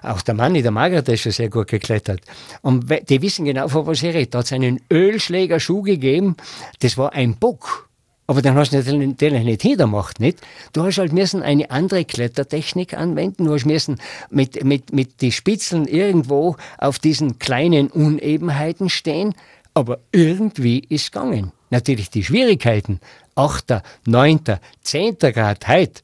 Auch 0.00 0.22
der 0.22 0.34
Manni, 0.34 0.62
der 0.62 0.70
Margaret, 0.70 1.08
ist 1.08 1.22
schon 1.22 1.32
sehr 1.32 1.50
gut 1.50 1.66
geklettert. 1.66 2.20
Und 2.62 2.88
die 3.08 3.20
wissen 3.20 3.44
genau, 3.44 3.66
von 3.66 3.84
was 3.84 4.00
ich 4.02 4.14
rede. 4.14 4.28
Da 4.28 4.38
hat 4.38 4.46
es 4.46 4.52
einen 4.52 4.80
Ölschlägerschuh 4.92 5.82
gegeben, 5.82 6.36
das 6.78 6.96
war 6.96 7.12
ein 7.14 7.34
Bock. 7.34 7.87
Aber 8.30 8.42
dann 8.42 8.56
hast 8.56 8.72
du 8.72 8.76
natürlich 8.76 9.44
nicht 9.44 9.64
jeder 9.64 9.86
macht, 9.86 10.20
nicht? 10.20 10.42
Du 10.74 10.84
hast 10.84 10.98
halt 10.98 11.14
müssen 11.14 11.42
eine 11.42 11.70
andere 11.70 12.04
Klettertechnik 12.04 12.92
anwenden. 12.92 13.46
Du 13.46 13.54
hast 13.54 13.64
müssen 13.64 13.98
mit, 14.28 14.62
mit, 14.64 14.92
mit 14.92 15.22
die 15.22 15.32
Spitzeln 15.32 15.88
irgendwo 15.88 16.56
auf 16.76 16.98
diesen 16.98 17.38
kleinen 17.38 17.88
Unebenheiten 17.88 18.90
stehen. 18.90 19.34
Aber 19.72 20.00
irgendwie 20.12 20.80
ist 20.80 21.10
gegangen. 21.10 21.52
Natürlich 21.70 22.10
die 22.10 22.22
Schwierigkeiten. 22.22 23.00
Achter, 23.34 23.82
neunter, 24.06 24.60
zehnter 24.82 25.32
Grad 25.32 25.66
heute. 25.66 26.02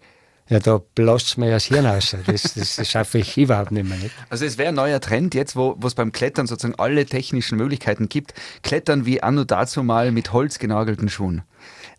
Ja, 0.48 0.60
da 0.60 0.80
blasst 0.94 1.36
mir 1.36 1.50
das 1.50 1.64
Hirn 1.64 1.86
aus. 1.86 2.16
Das, 2.26 2.54
das, 2.54 2.76
das 2.76 2.88
schaffe 2.88 3.18
ich 3.18 3.36
überhaupt 3.36 3.72
nicht 3.72 3.86
mehr. 3.86 3.98
Nicht? 3.98 4.14
Also 4.30 4.46
es 4.46 4.56
wäre 4.56 4.70
ein 4.70 4.74
neuer 4.74 5.00
Trend 5.00 5.34
jetzt, 5.34 5.56
wo 5.56 5.78
es 5.84 5.94
beim 5.94 6.12
Klettern 6.12 6.46
sozusagen 6.46 6.78
alle 6.78 7.04
technischen 7.04 7.58
Möglichkeiten 7.58 8.08
gibt. 8.08 8.32
Klettern 8.62 9.04
wie 9.04 9.22
anno 9.22 9.44
dazu 9.44 9.82
mal 9.82 10.10
mit 10.10 10.32
holzgenagelten 10.32 11.10
Schuhen. 11.10 11.42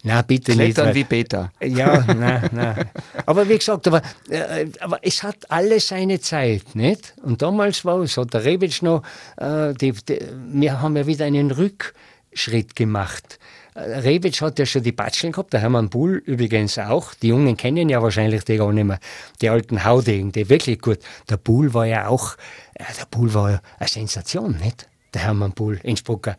Na, 0.06 0.22
bitte 0.22 0.52
Klettern 0.52 0.88
nicht. 0.90 0.96
wie 0.96 1.04
Peter. 1.04 1.52
Ja, 1.62 2.06
nein, 2.14 2.48
nein. 2.52 2.90
Aber 3.26 3.50
wie 3.50 3.58
gesagt, 3.58 3.88
aber, 3.88 4.04
äh, 4.30 4.68
aber 4.80 5.00
es 5.02 5.24
hat 5.24 5.50
alles 5.50 5.88
seine 5.88 6.20
Zeit, 6.20 6.76
nicht? 6.76 7.16
Und 7.24 7.42
damals 7.42 7.84
war 7.86 8.00
es, 8.02 8.16
hat 8.16 8.32
der 8.32 8.46
Rebic 8.46 8.84
noch, 8.84 9.02
äh, 9.38 9.74
die, 9.74 9.94
die, 9.94 10.20
wir 10.52 10.80
haben 10.80 10.96
ja 10.96 11.08
wieder 11.08 11.26
einen 11.26 11.50
Rückschritt 11.50 12.76
gemacht. 12.76 13.40
Äh, 13.74 13.80
Rebic 13.80 14.40
hat 14.42 14.60
ja 14.60 14.68
schon 14.68 14.84
die 14.84 14.92
Batscheln 14.92 15.34
gehabt, 15.34 15.54
der 15.54 15.62
Hermann 15.62 15.90
Bull 15.90 16.22
übrigens 16.24 16.78
auch. 16.78 17.16
Die 17.16 17.30
Jungen 17.30 17.58
kennen 17.58 17.90
ja 17.90 18.00
wahrscheinlich 18.00 18.46
die 18.46 18.58
gar 18.58 18.72
nicht 18.72 18.86
mehr. 18.86 19.00
Die 19.42 19.50
alten 19.50 19.84
Haudegen, 19.84 20.32
die 20.32 20.48
wirklich 20.48 20.82
gut. 20.82 21.00
Der 21.32 21.38
Bull 21.38 21.74
war 21.74 21.88
ja 21.88 22.10
auch, 22.10 22.36
äh, 22.76 22.84
der 23.00 23.06
Bull 23.10 23.34
war 23.34 23.52
ja 23.54 23.62
eine 23.80 23.90
Sensation, 23.90 24.56
nicht? 24.58 24.88
Der 25.16 25.24
Hermann 25.24 25.54
Bull, 25.54 25.80
Innsbrucker 25.82 26.38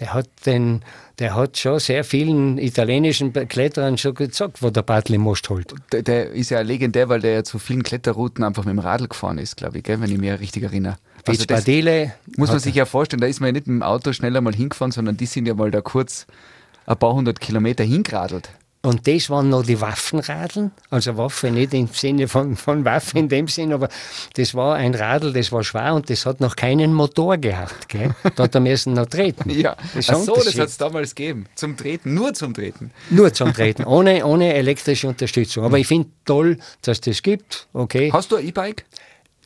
der 0.00 0.14
hat, 0.14 0.28
den, 0.46 0.82
der 1.18 1.34
hat 1.34 1.58
schon 1.58 1.78
sehr 1.78 2.04
vielen 2.04 2.58
italienischen 2.58 3.32
Kletterern 3.32 3.98
schon 3.98 4.14
gesagt, 4.14 4.62
wo 4.62 4.70
der 4.70 4.82
Bartli 4.82 5.18
Most 5.18 5.48
holt. 5.50 5.74
Der, 5.92 6.02
der, 6.02 6.30
ist 6.30 6.50
ja 6.50 6.60
legendär, 6.62 7.08
weil 7.08 7.20
der 7.20 7.32
ja 7.32 7.44
zu 7.44 7.58
vielen 7.58 7.82
Kletterrouten 7.82 8.42
einfach 8.42 8.64
mit 8.64 8.72
dem 8.72 8.78
Radl 8.78 9.08
gefahren 9.08 9.38
ist, 9.38 9.56
glaube 9.56 9.78
ich, 9.78 9.84
gell, 9.84 10.00
wenn 10.00 10.10
ich 10.10 10.18
mich 10.18 10.40
richtig 10.40 10.62
erinnere. 10.62 10.96
Also 11.26 11.44
das 11.44 11.66
muss 12.36 12.48
man 12.48 12.58
sich 12.58 12.74
ja 12.74 12.86
vorstellen, 12.86 13.20
da 13.20 13.26
ist 13.26 13.40
man 13.40 13.48
ja 13.48 13.52
nicht 13.52 13.66
mit 13.66 13.76
dem 13.76 13.82
Auto 13.82 14.12
schneller 14.12 14.40
mal 14.40 14.54
hingefahren, 14.54 14.90
sondern 14.90 15.18
die 15.18 15.26
sind 15.26 15.46
ja 15.46 15.54
mal 15.54 15.70
da 15.70 15.82
kurz 15.82 16.26
ein 16.86 16.96
paar 16.96 17.12
hundert 17.12 17.40
Kilometer 17.40 17.84
hingeradelt. 17.84 18.48
Und 18.82 19.06
das 19.06 19.28
waren 19.28 19.50
noch 19.50 19.62
die 19.62 19.78
Waffenradeln, 19.78 20.70
also 20.88 21.18
Waffe 21.18 21.50
nicht 21.50 21.74
im 21.74 21.88
Sinne 21.88 22.28
von, 22.28 22.56
von 22.56 22.82
Waffe 22.86 23.18
in 23.18 23.28
dem 23.28 23.46
Sinn, 23.46 23.74
aber 23.74 23.90
das 24.34 24.54
war 24.54 24.76
ein 24.76 24.94
Radl, 24.94 25.34
das 25.34 25.52
war 25.52 25.62
schwer 25.62 25.92
und 25.92 26.08
das 26.08 26.24
hat 26.24 26.40
noch 26.40 26.56
keinen 26.56 26.94
Motor 26.94 27.36
gehabt. 27.36 27.90
Gell? 27.90 28.14
Da 28.36 28.44
hat 28.44 28.54
er 28.54 28.62
müssen 28.62 28.94
noch 28.94 29.04
treten. 29.04 29.50
ja, 29.60 29.76
das 29.94 30.08
Ach 30.08 30.16
so, 30.16 30.34
das 30.34 30.58
hat 30.58 30.68
es 30.68 30.78
damals 30.78 31.14
gegeben. 31.14 31.44
Zum 31.56 31.76
Treten, 31.76 32.14
nur 32.14 32.32
zum 32.32 32.54
Treten. 32.54 32.90
Nur 33.10 33.34
zum 33.34 33.52
Treten, 33.52 33.84
ohne, 33.84 34.24
ohne 34.24 34.54
elektrische 34.54 35.08
Unterstützung. 35.08 35.64
Aber 35.64 35.78
ich 35.78 35.86
finde 35.86 36.08
toll, 36.24 36.56
dass 36.80 37.02
das 37.02 37.22
gibt. 37.22 37.68
Okay. 37.74 38.10
Hast 38.10 38.32
du 38.32 38.36
ein 38.36 38.48
E-Bike? 38.48 38.86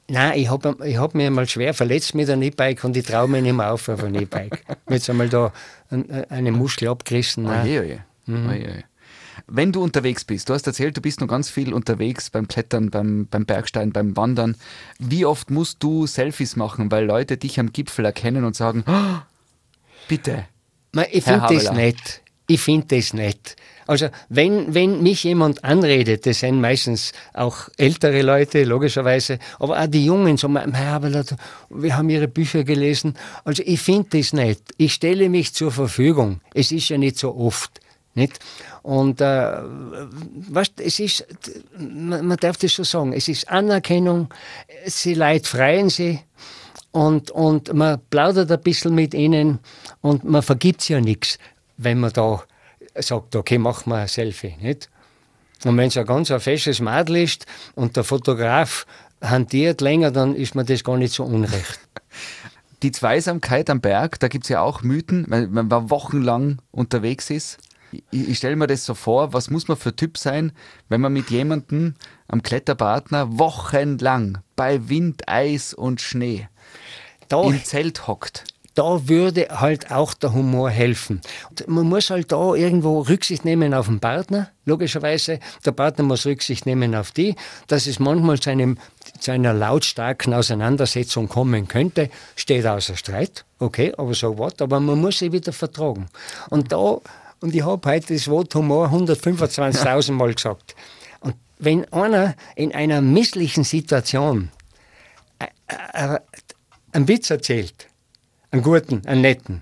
Nein, 0.07 0.39
ich 0.39 0.49
habe 0.49 0.77
ich 0.85 0.97
hab 0.97 1.15
mich 1.17 1.27
einmal 1.27 1.49
schwer 1.49 1.75
verletzt 1.75 2.15
mit 2.15 2.31
einem 2.31 2.43
E-Bike 2.43 2.85
und 2.85 2.97
ich 2.97 3.05
traue 3.05 3.27
mich 3.27 3.43
nicht 3.43 3.57
mehr 3.57 3.73
auf 3.73 3.89
auf 3.89 4.05
ein 4.05 4.15
E-Bike. 4.15 4.63
Jetzt 4.89 5.11
einmal 5.11 5.29
da 5.29 5.53
eine 6.29 6.53
Muskel 6.53 6.87
abgerissen. 6.87 7.45
Nein. 7.45 7.67
Oje, 7.67 7.81
oje. 7.81 8.05
Mhm. 8.27 8.49
Oje, 8.49 8.65
oje. 8.69 8.85
Wenn 9.47 9.73
du 9.73 9.83
unterwegs 9.83 10.25
bist, 10.25 10.49
du 10.49 10.55
hast 10.55 10.67
erzählt, 10.67 10.97
du 10.97 11.03
bist 11.03 11.21
noch 11.21 11.29
ganz 11.29 11.51
viel 11.51 11.75
unterwegs 11.75 12.31
beim 12.31 12.49
Klettern, 12.49 12.91
beim, 12.91 13.27
beim 13.27 13.45
Bergsteigen, 13.45 13.93
beim 13.93 14.17
Wandern. 14.17 14.57
Wie 14.99 15.27
oft 15.27 15.51
musst 15.51 15.83
du 15.83 16.07
Selfies 16.07 16.57
machen, 16.57 16.91
weil 16.91 17.05
Leute 17.05 17.37
dich 17.37 17.61
am 17.61 17.73
Gipfel 17.73 18.05
erkennen 18.07 18.45
und 18.45 18.57
sagen, 18.57 18.85
oh, 18.87 19.21
bitte. 20.09 20.47
Ich 21.11 21.25
finde 21.25 21.47
das 21.51 21.73
nett. 21.73 22.23
Ich 22.47 22.61
finde 22.61 22.97
das 22.97 23.13
nett. 23.13 23.57
Also 23.87 24.09
wenn, 24.29 24.75
wenn 24.75 25.03
mich 25.03 25.25
jemand 25.25 25.63
anredet, 25.65 26.27
das 26.27 26.41
sind 26.41 26.61
meistens 26.61 27.13
auch 27.33 27.69
ältere 27.77 28.23
Leute, 28.23 28.65
logischerweise, 28.65 29.39
aber 29.59 29.81
auch 29.81 29.87
die 29.87 30.05
Jungen, 30.05 30.37
so, 30.37 30.49
wir 30.49 31.97
haben 31.97 32.09
ihre 32.09 32.29
Bücher 32.29 32.65
gelesen. 32.65 33.15
Also 33.45 33.63
ich 33.65 33.81
finde 33.81 34.19
das 34.19 34.33
nett. 34.33 34.61
Ich 34.79 34.95
stelle 34.95 35.29
mich 35.29 35.55
zur 35.55 35.71
Verfügung. 35.71 36.41
Es 36.55 36.73
ist 36.73 36.89
ja 36.89 36.99
nicht 36.99 37.19
so 37.19 37.35
oft. 37.37 37.81
Nicht? 38.15 38.39
Und 38.83 39.21
äh, 39.21 39.59
was, 40.49 40.69
es 40.79 41.01
ist, 41.01 41.27
man, 41.77 42.27
man 42.27 42.37
darf 42.37 42.57
das 42.57 42.75
so 42.75 42.85
sagen, 42.85 43.13
es 43.13 43.29
ist 43.29 43.49
Anerkennung, 43.49 44.29
sie 44.87 45.15
leid 45.15 45.47
freien 45.47 45.91
sie 45.91 46.21
und, 46.93 47.33
und 47.33 47.73
man 47.73 48.01
plaudert 48.11 48.53
ein 48.53 48.61
bisschen 48.61 48.95
mit 48.95 49.15
ihnen 49.15 49.59
und 50.01 50.23
man 50.25 50.43
vergibt 50.43 50.89
ja 50.89 51.01
nichts, 51.01 51.39
wenn 51.77 51.99
man 51.99 52.13
da 52.13 52.45
sagt, 52.95 53.35
okay, 53.35 53.59
machen 53.59 53.91
wir 53.91 53.97
ein 53.97 54.09
Selfie. 54.09 54.55
Nicht? 54.61 54.91
Und 55.65 55.77
wenn 55.77 55.89
es 55.89 55.97
ein 55.97 56.07
ganz 56.07 56.33
fesches 56.39 56.81
Madel 56.81 57.17
ist 57.17 57.47
und 57.75 57.97
der 57.97 58.05
Fotograf 58.05 58.87
hantiert 59.21 59.81
länger, 59.81 60.13
dann 60.13 60.37
ist 60.37 60.55
mir 60.55 60.65
das 60.65 60.85
gar 60.85 60.99
nicht 60.99 61.15
so 61.15 61.25
unrecht. 61.25 61.81
Die 62.83 62.93
Zweisamkeit 62.93 63.71
am 63.71 63.81
Berg, 63.81 64.21
da 64.21 64.29
gibt 64.29 64.45
es 64.45 64.51
ja 64.51 64.61
auch 64.61 64.83
Mythen, 64.83 65.25
weil 65.29 65.49
man 65.49 65.91
wochenlang 65.91 66.59
unterwegs 66.71 67.31
ist 67.31 67.59
ich, 68.11 68.29
ich 68.29 68.39
stelle 68.39 68.57
mir 68.57 68.67
das 68.67 68.85
so 68.85 68.95
vor, 68.95 69.33
was 69.33 69.51
muss 69.51 69.69
man 69.69 69.77
für 69.77 69.95
Typ 69.95 70.19
sein, 70.19 70.53
wenn 70.89 71.01
man 71.01 71.13
mit 71.13 71.31
jemandem 71.31 71.95
am 72.29 72.43
Kletterpartner 72.43 73.39
wochenlang 73.39 74.39
bei 74.57 74.89
Wind, 74.89 75.29
Eis 75.29 75.75
und 75.75 76.01
Schnee 76.01 76.49
da, 77.29 77.43
im 77.43 77.63
Zelt 77.65 78.07
hockt 78.07 78.45
da 78.75 79.09
würde 79.09 79.47
halt 79.51 79.91
auch 79.91 80.15
der 80.15 80.33
Humor 80.33 80.71
helfen. 80.71 81.21
Und 81.51 81.69
man 81.69 81.89
muss 81.89 82.11
halt 82.11 82.33
da 82.33 82.55
irgendwo 82.55 83.01
Rücksicht 83.03 83.45
nehmen 83.45 83.73
auf 83.73 83.87
den 83.87 84.01
Partner, 84.01 84.51
logischerweise. 84.65 85.39
Der 85.65 85.73
Partner 85.73 86.05
muss 86.05 86.27
Rücksicht 86.27 86.67
nehmen 86.67 86.95
auf 86.95 87.13
die, 87.13 87.37
dass 87.69 87.87
es 87.87 88.01
manchmal 88.01 88.41
zu, 88.41 88.51
einem, 88.51 88.79
zu 89.21 89.31
einer 89.31 89.55
lautstarken 89.55 90.35
Auseinandersetzung 90.35 91.29
kommen 91.29 91.69
könnte, 91.69 92.11
steht 92.37 92.67
außer 92.67 92.97
Streit. 92.97 93.45
Okay, 93.61 93.93
aber 93.97 94.15
so 94.15 94.37
was, 94.39 94.55
aber 94.61 94.81
man 94.81 95.01
muss 95.01 95.19
sie 95.19 95.31
wieder 95.31 95.53
vertragen. 95.53 96.07
Und 96.51 96.73
da 96.73 96.99
und 97.45 97.55
ich 97.55 97.63
habe 97.63 97.91
heute 97.91 98.15
das 98.15 98.27
Wort 98.29 98.55
Humor 98.55 98.89
125.000 98.89 100.13
Mal 100.13 100.33
gesagt. 100.33 100.75
Und 101.21 101.35
wenn 101.59 101.85
einer 101.93 102.37
in 102.57 102.75
einer 102.75 103.03
misslichen 103.03 103.65
Situation 103.65 104.51
äh, 105.39 105.47
äh, 105.93 106.21
einen 106.93 107.07
Witz 107.07 107.29
erzählt, 107.29 107.89
einen 108.51 108.63
guten, 108.63 109.07
einen 109.07 109.21
netten, 109.21 109.61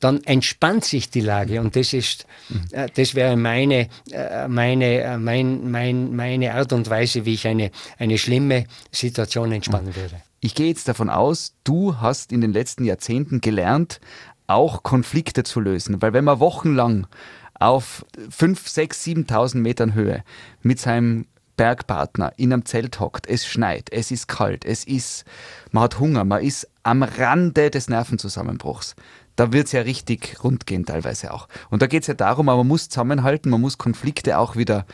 dann 0.00 0.24
entspannt 0.24 0.86
sich 0.86 1.10
die 1.10 1.20
Lage 1.20 1.60
und 1.60 1.76
das 1.76 1.92
ist, 1.92 2.24
äh, 2.72 2.88
das 2.94 3.14
wäre 3.14 3.36
meine, 3.36 3.90
meine, 4.48 5.18
mein, 5.20 5.70
mein, 5.70 6.16
meine 6.16 6.54
Art 6.54 6.72
und 6.72 6.88
Weise, 6.88 7.26
wie 7.26 7.34
ich 7.34 7.46
eine, 7.46 7.70
eine 7.98 8.16
schlimme 8.16 8.64
Situation 8.92 9.52
entspannen 9.52 9.94
würde. 9.94 10.22
Ich 10.42 10.54
gehe 10.54 10.68
jetzt 10.68 10.88
davon 10.88 11.10
aus, 11.10 11.52
du 11.64 11.98
hast 11.98 12.32
in 12.32 12.40
den 12.40 12.54
letzten 12.54 12.86
Jahrzehnten 12.86 13.42
gelernt, 13.42 14.00
auch 14.50 14.82
Konflikte 14.82 15.44
zu 15.44 15.60
lösen. 15.60 16.02
Weil 16.02 16.12
wenn 16.12 16.24
man 16.24 16.40
wochenlang 16.40 17.06
auf 17.58 18.04
5, 18.30 18.68
6, 18.68 19.04
7.000 19.06 19.58
Metern 19.58 19.94
Höhe 19.94 20.24
mit 20.62 20.78
seinem 20.80 21.26
Bergpartner 21.56 22.32
in 22.36 22.52
einem 22.52 22.64
Zelt 22.64 23.00
hockt, 23.00 23.26
es 23.28 23.46
schneit, 23.46 23.92
es 23.92 24.10
ist 24.10 24.28
kalt, 24.28 24.64
es 24.64 24.84
ist, 24.84 25.24
man 25.72 25.84
hat 25.84 26.00
Hunger, 26.00 26.24
man 26.24 26.42
ist 26.42 26.66
am 26.82 27.02
Rande 27.02 27.70
des 27.70 27.88
Nervenzusammenbruchs. 27.90 28.96
Da 29.36 29.52
wird 29.52 29.66
es 29.66 29.72
ja 29.72 29.82
richtig 29.82 30.42
rund 30.42 30.66
gehen 30.66 30.86
teilweise 30.86 31.32
auch. 31.32 31.48
Und 31.68 31.82
da 31.82 31.86
geht 31.86 32.02
es 32.02 32.06
ja 32.08 32.14
darum, 32.14 32.48
aber 32.48 32.58
man 32.58 32.68
muss 32.68 32.88
zusammenhalten, 32.88 33.50
man 33.50 33.60
muss 33.60 33.76
Konflikte 33.76 34.38
auch 34.38 34.56
wieder 34.56 34.86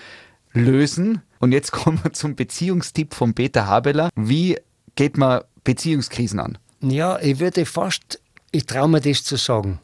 lösen. 0.52 1.22
Und 1.38 1.52
jetzt 1.52 1.70
kommen 1.72 2.00
wir 2.02 2.12
zum 2.12 2.34
Beziehungstipp 2.34 3.14
von 3.14 3.34
Peter 3.34 3.66
Habeler. 3.66 4.10
Wie 4.16 4.58
geht 4.96 5.16
man 5.16 5.42
Beziehungskrisen 5.62 6.40
an? 6.40 6.58
Ja, 6.80 7.18
ich 7.20 7.38
würde 7.38 7.64
fast 7.64 8.20
ich 8.56 8.64
traue 8.66 8.88
mir 8.88 9.00
das 9.00 9.22
zu 9.22 9.36
sagen. 9.36 9.78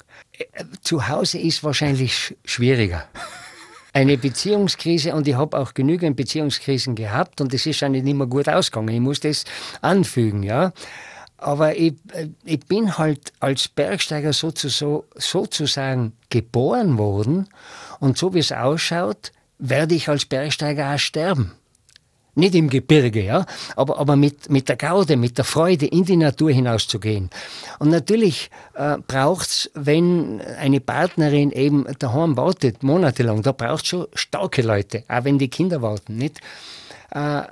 Zu 0.80 1.08
Hause 1.08 1.38
ist 1.38 1.62
wahrscheinlich 1.62 2.34
schwieriger. 2.44 3.04
Eine 3.92 4.16
Beziehungskrise 4.16 5.14
und 5.14 5.28
ich 5.28 5.34
habe 5.34 5.58
auch 5.58 5.74
genügend 5.74 6.16
Beziehungskrisen 6.16 6.94
gehabt 6.94 7.42
und 7.42 7.52
es 7.52 7.66
ist 7.66 7.82
eigentlich 7.82 8.02
nicht 8.02 8.16
mehr 8.16 8.26
gut 8.26 8.48
ausgegangen. 8.48 8.94
Ich 8.94 9.00
muss 9.00 9.20
das 9.20 9.44
anfügen, 9.82 10.42
ja. 10.42 10.72
Aber 11.36 11.76
ich, 11.76 11.94
ich 12.44 12.60
bin 12.60 12.96
halt 12.96 13.32
als 13.40 13.68
Bergsteiger 13.68 14.32
sozusagen, 14.32 15.02
sozusagen 15.16 16.12
geboren 16.30 16.96
worden 16.96 17.48
und 18.00 18.16
so 18.16 18.32
wie 18.32 18.38
es 18.38 18.52
ausschaut, 18.52 19.32
werde 19.58 19.94
ich 19.94 20.08
als 20.08 20.24
Bergsteiger 20.24 20.94
auch 20.94 20.98
sterben. 20.98 21.52
Nicht 22.34 22.54
im 22.54 22.70
Gebirge, 22.70 23.22
ja, 23.22 23.44
aber, 23.76 23.98
aber 23.98 24.16
mit, 24.16 24.48
mit 24.48 24.68
der 24.70 24.76
Gaude, 24.76 25.18
mit 25.18 25.36
der 25.36 25.44
Freude 25.44 25.86
in 25.86 26.06
die 26.06 26.16
Natur 26.16 26.50
hinauszugehen. 26.50 27.28
Und 27.78 27.90
natürlich 27.90 28.50
äh, 28.74 28.96
braucht's, 29.06 29.70
wenn 29.74 30.40
eine 30.40 30.80
Partnerin 30.80 31.50
eben 31.52 31.84
daheim 31.98 32.38
wartet, 32.38 32.82
monatelang, 32.82 33.42
da 33.42 33.52
braucht's 33.52 33.88
schon 33.88 34.06
starke 34.14 34.62
Leute, 34.62 35.04
auch 35.08 35.24
wenn 35.24 35.38
die 35.38 35.48
Kinder 35.48 35.82
warten, 35.82 36.16
nicht? 36.16 36.40
Äh, 37.10 37.42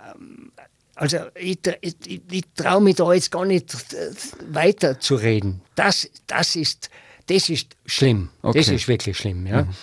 also 0.95 1.19
ich, 1.35 1.59
ich, 1.83 1.97
ich 2.31 2.45
traue 2.55 2.81
mich 2.81 2.97
da 2.97 3.13
jetzt 3.13 3.31
gar 3.31 3.45
nicht 3.45 3.75
äh, 3.75 4.55
weiter 4.55 4.99
zu 4.99 5.17
reden. 5.17 5.61
Das, 5.75 6.09
das, 6.27 6.57
ist, 6.57 6.89
das 7.27 7.51
ist 7.51 7.77
schlimm. 7.85 8.31
Okay. 8.41 8.59
Das 8.59 8.69
ist 8.69 8.89
wirklich 8.89 9.19
schlimm, 9.19 9.47
ja. 9.47 9.63
Mhm 9.65 9.75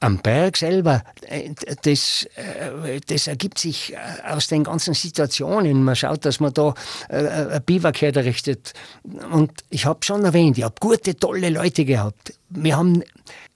am 0.00 0.18
Berg 0.18 0.56
selber, 0.56 1.02
äh, 1.22 1.50
das, 1.82 2.26
äh, 2.36 3.00
das 3.06 3.26
ergibt 3.26 3.58
sich 3.58 3.94
äh, 3.94 3.96
aus 4.28 4.48
den 4.48 4.64
ganzen 4.64 4.94
Situationen. 4.94 5.82
Man 5.82 5.96
schaut, 5.96 6.24
dass 6.24 6.40
man 6.40 6.52
da 6.52 6.74
ein 7.08 7.62
Biwak 7.64 8.02
herrichtet. 8.02 8.74
Und 9.30 9.52
ich 9.70 9.86
habe 9.86 10.04
schon 10.04 10.24
erwähnt, 10.24 10.58
ich 10.58 10.64
habe 10.64 10.74
gute, 10.80 11.16
tolle 11.16 11.50
Leute 11.50 11.84
gehabt. 11.84 12.34
Wir 12.50 12.76
haben, 12.76 13.02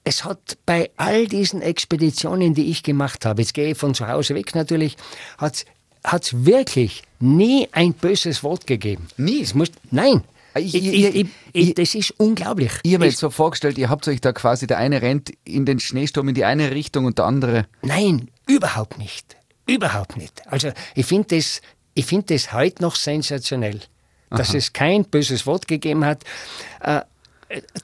es 0.04 0.24
hat 0.24 0.56
bei 0.66 0.90
all 0.96 1.26
diesen 1.26 1.62
Expeditionen, 1.62 2.54
die 2.54 2.70
ich 2.70 2.82
gemacht 2.82 3.26
habe, 3.26 3.42
jetzt 3.42 3.54
gehe 3.54 3.72
ich 3.72 3.78
von 3.78 3.94
zu 3.94 4.08
Hause 4.08 4.34
weg 4.34 4.54
natürlich, 4.54 4.96
hat 5.38 5.66
es 6.04 6.44
wirklich 6.46 7.02
nie 7.18 7.68
ein 7.72 7.92
böses 7.92 8.42
Wort 8.42 8.66
gegeben. 8.66 9.08
Nie? 9.16 9.42
Es 9.42 9.54
muss, 9.54 9.70
nein. 9.90 10.22
Ich, 10.54 10.74
ich, 10.74 11.26
ich, 11.52 11.74
das 11.74 11.94
ist 11.94 12.12
unglaublich. 12.18 12.72
Ich 12.82 12.92
habe 12.92 13.04
mir 13.04 13.10
jetzt 13.10 13.18
so 13.18 13.30
vorgestellt, 13.30 13.78
ihr 13.78 13.88
habt 13.88 14.06
euch 14.08 14.20
da 14.20 14.32
quasi, 14.32 14.66
der 14.66 14.78
eine 14.78 15.00
rennt 15.02 15.30
in 15.44 15.64
den 15.64 15.78
Schneesturm 15.78 16.28
in 16.28 16.34
die 16.34 16.44
eine 16.44 16.72
Richtung 16.72 17.04
und 17.04 17.18
der 17.18 17.26
andere. 17.26 17.66
Nein, 17.82 18.30
überhaupt 18.46 18.98
nicht. 18.98 19.36
Überhaupt 19.66 20.16
nicht. 20.16 20.42
Also 20.46 20.72
ich 20.94 21.06
finde 21.06 21.36
das, 21.36 21.60
find 22.04 22.30
das 22.30 22.52
heute 22.52 22.82
noch 22.82 22.96
sensationell, 22.96 23.80
dass 24.30 24.50
Aha. 24.50 24.58
es 24.58 24.72
kein 24.72 25.04
böses 25.04 25.46
Wort 25.46 25.68
gegeben 25.68 26.04
hat. 26.04 26.24
Äh, 26.80 27.02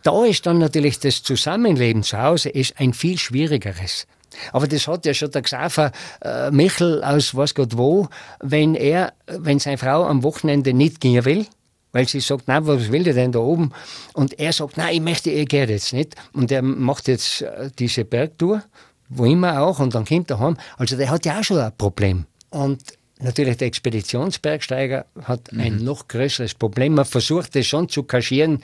da 0.03 0.25
ist 0.25 0.47
dann 0.47 0.59
natürlich 0.59 0.99
das 0.99 1.23
Zusammenleben 1.23 2.03
zu 2.03 2.21
Hause 2.21 2.49
ist 2.49 2.79
ein 2.79 2.93
viel 2.93 3.19
schwierigeres. 3.19 4.07
Aber 4.53 4.67
das 4.67 4.87
hat 4.87 5.07
ja 5.07 5.15
schon 5.15 5.31
der 5.31 5.43
Xaver 5.43 5.93
äh, 6.21 6.51
Michel 6.51 7.03
aus 7.03 7.35
was 7.35 7.55
Gott 7.55 7.77
wo, 7.77 8.09
wenn 8.41 8.75
er, 8.75 9.13
wenn 9.27 9.59
seine 9.59 9.79
Frau 9.79 10.05
am 10.05 10.23
Wochenende 10.23 10.73
nicht 10.73 11.01
gehen 11.01 11.25
will, 11.25 11.47
weil 11.93 12.09
sie 12.09 12.21
sagt, 12.21 12.45
na, 12.47 12.67
was 12.67 12.91
will 12.93 13.05
der 13.05 13.15
denn 13.15 13.33
da 13.33 13.39
oben? 13.39 13.73
Und 14.13 14.39
er 14.39 14.53
sagt, 14.53 14.77
nein, 14.77 14.95
ich 14.95 15.01
möchte, 15.01 15.31
ich 15.31 15.49
gehe 15.49 15.67
jetzt 15.67 15.93
nicht. 15.93 16.15
Und 16.33 16.53
er 16.53 16.63
macht 16.63 17.09
jetzt 17.09 17.43
äh, 17.43 17.71
diese 17.79 18.05
Bergtour, 18.05 18.63
wo 19.09 19.25
immer 19.25 19.63
auch, 19.63 19.79
und 19.79 19.95
dann 19.95 20.05
kommt 20.05 20.31
er 20.31 20.39
heim. 20.41 20.57
Also 20.77 20.97
der 20.97 21.11
hat 21.11 21.25
ja 21.25 21.39
auch 21.39 21.45
schon 21.45 21.59
ein 21.59 21.73
Problem. 21.77 22.27
Und 22.51 22.83
natürlich 23.19 23.57
der 23.57 23.69
Expeditionsbergsteiger 23.69 25.07
hat 25.23 25.53
mhm. 25.53 25.61
ein 25.61 25.77
noch 25.85 26.09
größeres 26.09 26.55
Problem. 26.55 26.95
Man 26.95 27.05
versucht 27.05 27.57
es 27.57 27.67
schon 27.67 27.89
zu 27.89 28.03
kaschieren, 28.03 28.63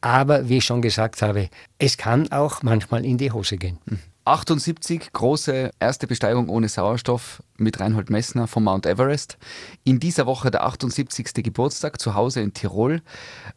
aber 0.00 0.48
wie 0.48 0.58
ich 0.58 0.64
schon 0.64 0.82
gesagt 0.82 1.22
habe, 1.22 1.48
es 1.78 1.96
kann 1.96 2.30
auch 2.32 2.62
manchmal 2.62 3.04
in 3.04 3.16
die 3.16 3.30
Hose 3.30 3.56
gehen. 3.56 3.78
Mhm. 3.86 3.98
78, 4.24 5.12
große 5.12 5.70
erste 5.78 6.06
Besteigung 6.06 6.48
ohne 6.48 6.68
Sauerstoff 6.68 7.42
mit 7.58 7.78
Reinhold 7.80 8.08
Messner 8.08 8.46
vom 8.46 8.64
Mount 8.64 8.86
Everest. 8.86 9.36
In 9.84 10.00
dieser 10.00 10.26
Woche 10.26 10.50
der 10.50 10.64
78. 10.64 11.26
Geburtstag 11.44 12.00
zu 12.00 12.14
Hause 12.14 12.40
in 12.40 12.54
Tirol. 12.54 13.02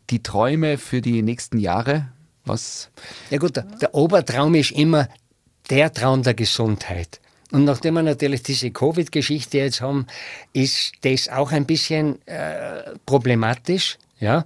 Die 0.09 0.21
Träume 0.21 0.77
für 0.77 1.01
die 1.01 1.21
nächsten 1.21 1.57
Jahre, 1.57 2.09
was? 2.43 2.89
Ja 3.29 3.37
gut, 3.37 3.55
der, 3.55 3.63
der 3.63 3.95
Obertraum 3.95 4.55
ist 4.55 4.71
immer 4.71 5.07
der 5.69 5.93
Traum 5.93 6.23
der 6.23 6.33
Gesundheit. 6.33 7.21
Und 7.51 7.63
nachdem 7.63 7.93
wir 7.93 8.03
natürlich 8.03 8.43
diese 8.43 8.71
Covid-Geschichte 8.71 9.57
jetzt 9.57 9.81
haben, 9.81 10.07
ist 10.51 10.91
das 11.01 11.29
auch 11.29 11.53
ein 11.53 11.65
bisschen 11.65 12.25
äh, 12.27 12.95
problematisch. 13.05 13.97
Ja? 14.19 14.45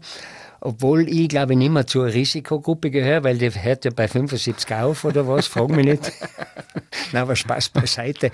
Obwohl 0.64 1.10
ich, 1.10 1.28
glaube 1.28 1.54
ich, 1.54 1.58
nicht 1.58 1.72
mehr 1.72 1.88
zur 1.88 2.06
Risikogruppe 2.06 2.92
gehöre, 2.92 3.24
weil 3.24 3.40
die 3.40 3.50
hört 3.50 3.84
ja 3.84 3.92
bei 3.92 4.08
75 4.08 4.72
auf 4.76 5.04
oder 5.04 5.28
was, 5.28 5.48
frag 5.48 5.70
mich 5.70 5.86
nicht. 5.86 6.12
Nein, 7.12 7.24
aber 7.24 7.36
Spaß 7.36 7.70
beiseite. 7.70 8.32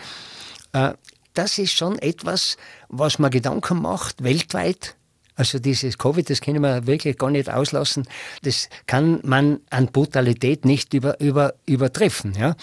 Äh, 0.73 0.93
das 1.33 1.57
ist 1.57 1.71
schon 1.71 1.97
etwas, 1.99 2.57
was 2.89 3.17
man 3.17 3.31
Gedanken 3.31 3.81
macht, 3.81 4.23
weltweit. 4.23 4.95
Also 5.35 5.59
dieses 5.59 5.97
Covid, 5.97 6.29
das 6.29 6.41
können 6.41 6.61
wir 6.61 6.85
wirklich 6.87 7.17
gar 7.17 7.29
nicht 7.29 7.49
auslassen. 7.49 8.07
Das 8.41 8.69
kann 8.87 9.19
man 9.23 9.61
an 9.69 9.87
Brutalität 9.87 10.65
nicht 10.65 10.93
über, 10.95 11.19
über, 11.21 11.53
übertreffen. 11.65 12.33
Ja? 12.33 12.55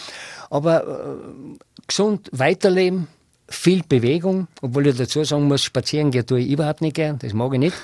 Aber 0.50 0.84
äh, 0.84 1.56
gesund 1.86 2.28
weiterleben, 2.32 3.06
viel 3.48 3.82
Bewegung, 3.88 4.48
obwohl 4.60 4.88
ich 4.88 4.96
dazu 4.96 5.22
sagen 5.24 5.44
muss, 5.44 5.62
spazieren 5.62 6.10
gehen 6.10 6.26
tue 6.26 6.40
ich 6.40 6.50
überhaupt 6.50 6.80
nicht 6.80 6.96
gern, 6.96 7.18
das 7.18 7.32
mag 7.32 7.52
ich 7.54 7.60
nicht. 7.60 7.76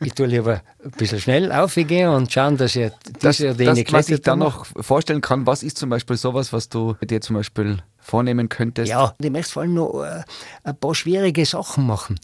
Ich 0.00 0.12
tue 0.12 0.26
lieber 0.26 0.62
ein 0.84 0.90
bisschen 0.92 1.20
schnell 1.20 1.52
aufgehen 1.52 2.10
und 2.10 2.32
schauen, 2.32 2.56
dass 2.56 2.76
ich 2.76 2.90
das, 3.20 3.38
Jahr 3.38 3.54
das, 3.54 3.92
was 3.92 4.08
ich 4.08 4.20
dann 4.22 4.40
noch 4.40 4.66
vorstellen 4.80 5.20
kann, 5.20 5.46
was 5.46 5.62
ist 5.62 5.78
zum 5.78 5.90
Beispiel 5.90 6.16
sowas, 6.16 6.52
was 6.52 6.68
du 6.68 6.94
dir 7.02 7.20
zum 7.20 7.36
Beispiel 7.36 7.78
vornehmen 7.98 8.48
könntest? 8.48 8.90
Ja, 8.90 9.14
ich 9.20 9.30
möchte 9.30 9.52
vor 9.52 9.62
allem 9.62 9.74
noch 9.74 10.02
äh, 10.02 10.22
ein 10.64 10.76
paar 10.76 10.94
schwierige 10.94 11.44
Sachen 11.44 11.86
machen. 11.86 12.18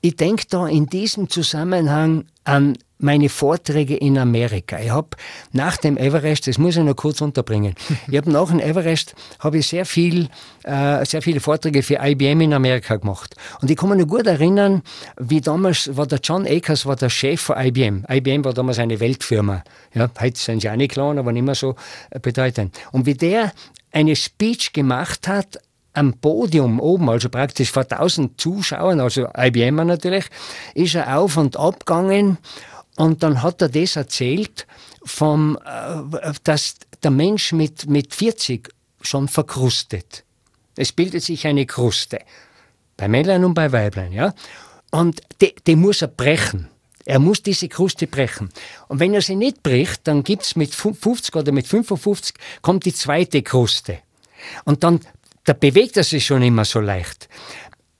Ich 0.00 0.16
denke 0.16 0.44
da 0.48 0.66
in 0.66 0.86
diesem 0.86 1.28
Zusammenhang 1.28 2.24
an 2.44 2.76
meine 3.02 3.28
Vorträge 3.28 3.96
in 3.96 4.16
Amerika. 4.18 4.78
Ich 4.78 4.90
habe 4.90 5.08
nach 5.52 5.76
dem 5.76 5.96
Everest, 5.96 6.46
das 6.46 6.58
muss 6.58 6.76
ich 6.76 6.84
noch 6.84 6.96
kurz 6.96 7.20
unterbringen, 7.20 7.74
ich 8.08 8.16
habe 8.16 8.30
nach 8.30 8.48
dem 8.48 8.60
Everest 8.60 9.14
habe 9.40 9.58
ich 9.58 9.66
sehr 9.66 9.84
viel, 9.84 10.28
äh, 10.62 11.04
sehr 11.04 11.22
viele 11.22 11.40
Vorträge 11.40 11.82
für 11.82 11.98
IBM 12.00 12.40
in 12.40 12.54
Amerika 12.54 12.96
gemacht. 12.96 13.34
Und 13.60 13.70
ich 13.70 13.76
kann 13.76 13.90
mich 13.90 13.98
noch 13.98 14.06
gut 14.06 14.26
erinnern, 14.26 14.82
wie 15.18 15.40
damals 15.40 15.94
war 15.96 16.06
der 16.06 16.20
John 16.22 16.46
Akers 16.46 16.86
war 16.86 16.96
der 16.96 17.10
Chef 17.10 17.40
von 17.40 17.56
IBM. 17.58 18.04
IBM 18.08 18.44
war 18.44 18.54
damals 18.54 18.78
eine 18.78 18.98
Weltfirma. 19.00 19.64
Ja, 19.94 20.08
heute 20.20 20.38
sind 20.38 20.62
sie 20.62 20.70
auch 20.70 20.76
nicht 20.76 20.92
klein, 20.92 21.18
aber 21.18 21.32
nicht 21.32 21.44
mehr 21.44 21.54
so 21.54 21.74
äh, 22.10 22.20
bedeutend. 22.20 22.78
Und 22.92 23.06
wie 23.06 23.14
der 23.14 23.52
eine 23.90 24.16
Speech 24.16 24.72
gemacht 24.72 25.28
hat 25.28 25.58
am 25.94 26.14
Podium 26.14 26.80
oben, 26.80 27.08
also 27.10 27.28
praktisch 27.28 27.70
vor 27.70 27.86
tausend 27.86 28.40
Zuschauern, 28.40 29.00
also 29.00 29.28
IBMer 29.36 29.84
natürlich, 29.84 30.24
ist 30.74 30.94
er 30.94 31.18
auf 31.18 31.36
und 31.36 31.58
ab 31.58 31.84
gegangen 31.84 32.38
und 32.96 33.22
dann 33.22 33.42
hat 33.42 33.62
er 33.62 33.68
das 33.68 33.96
erzählt, 33.96 34.66
vom, 35.04 35.58
äh, 35.64 36.32
dass 36.44 36.76
der 37.02 37.10
Mensch 37.10 37.52
mit, 37.52 37.86
mit 37.86 38.14
40 38.14 38.68
schon 39.00 39.28
verkrustet. 39.28 40.24
Es 40.76 40.92
bildet 40.92 41.22
sich 41.22 41.46
eine 41.46 41.66
Kruste. 41.66 42.20
Bei 42.96 43.08
Männlein 43.08 43.44
und 43.44 43.54
bei 43.54 43.72
Weiblein, 43.72 44.12
ja. 44.12 44.34
Und 44.90 45.20
die, 45.40 45.54
die 45.66 45.76
muss 45.76 46.02
er 46.02 46.08
brechen. 46.08 46.68
Er 47.04 47.18
muss 47.18 47.42
diese 47.42 47.68
Kruste 47.68 48.06
brechen. 48.06 48.50
Und 48.88 49.00
wenn 49.00 49.14
er 49.14 49.22
sie 49.22 49.34
nicht 49.34 49.62
bricht, 49.62 50.06
dann 50.06 50.22
gibt's 50.22 50.54
mit 50.54 50.74
50 50.74 51.34
oder 51.34 51.50
mit 51.50 51.66
55 51.66 52.36
kommt 52.60 52.84
die 52.84 52.94
zweite 52.94 53.42
Kruste. 53.42 53.98
Und 54.64 54.84
dann, 54.84 55.00
da 55.44 55.52
bewegt 55.52 55.96
er 55.96 56.04
sich 56.04 56.26
schon 56.26 56.42
immer 56.42 56.64
so 56.64 56.80
leicht. 56.80 57.28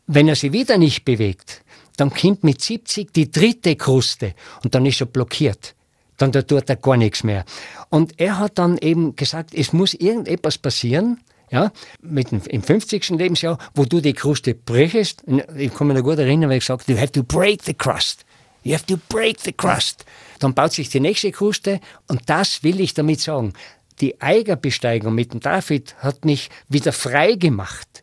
Wenn 0.07 0.29
er 0.29 0.37
sie 0.37 0.53
wieder 0.53 0.79
nicht 0.79 1.05
bewegt, 1.05 1.62
dann 1.97 2.13
kommt 2.13 2.45
mit 2.45 2.61
70 2.61 3.13
die 3.13 3.31
dritte 3.31 3.77
Kruste 3.77 4.35
und 4.63 4.75
dann 4.75 4.87
ist 4.87 5.01
er 5.01 5.07
blockiert. 5.07 5.75
Dann 6.19 6.33
da 6.33 6.43
tut 6.43 6.69
er 6.69 6.77
gar 6.77 6.97
nichts 6.97 7.25
mehr. 7.25 7.45
Und 7.89 8.21
er 8.21 8.39
hat 8.39 8.59
dann 8.59 8.79
eben 8.79 9.17
gesagt, 9.17 9.55
es 9.55 9.73
muss 9.73 9.95
irgendetwas 9.95 10.59
passieren, 10.59 11.21
ja, 11.51 11.71
mit 12.01 12.31
dem, 12.31 12.41
im 12.49 12.63
50. 12.63 13.11
Lebensjahr, 13.11 13.59
wo 13.75 13.85
du 13.85 14.01
die 14.01 14.15
Kruste 14.15 14.55
brichst. 14.55 15.23
Ich 15.57 15.75
kann 15.75 15.87
mich 15.87 15.97
noch 15.97 16.03
gut 16.03 16.19
erinnern, 16.19 16.49
weil 16.49 16.59
ich 16.59 16.67
gesagt 16.67 16.89
you 16.89 16.97
have 16.97 17.13
to 17.13 17.23
break 17.23 17.63
the 17.63 17.75
crust. 17.75 18.25
You 18.63 18.75
have 18.75 18.87
to 18.87 18.97
break 19.09 19.41
the 19.41 19.53
crust. 19.53 20.05
Dann 20.39 20.55
baut 20.55 20.73
sich 20.73 20.89
die 20.89 21.01
nächste 21.01 21.31
Kruste 21.31 21.81
und 22.09 22.23
das 22.27 22.63
will 22.63 22.81
ich 22.81 22.95
damit 22.95 23.21
sagen. 23.21 23.53
Die 24.01 24.21
Eigerbesteigung 24.21 25.15
mit 25.15 25.33
dem 25.33 25.41
David 25.41 25.95
hat 25.99 26.25
mich 26.25 26.49
wieder 26.69 26.93
frei 26.93 27.35
gemacht 27.35 28.02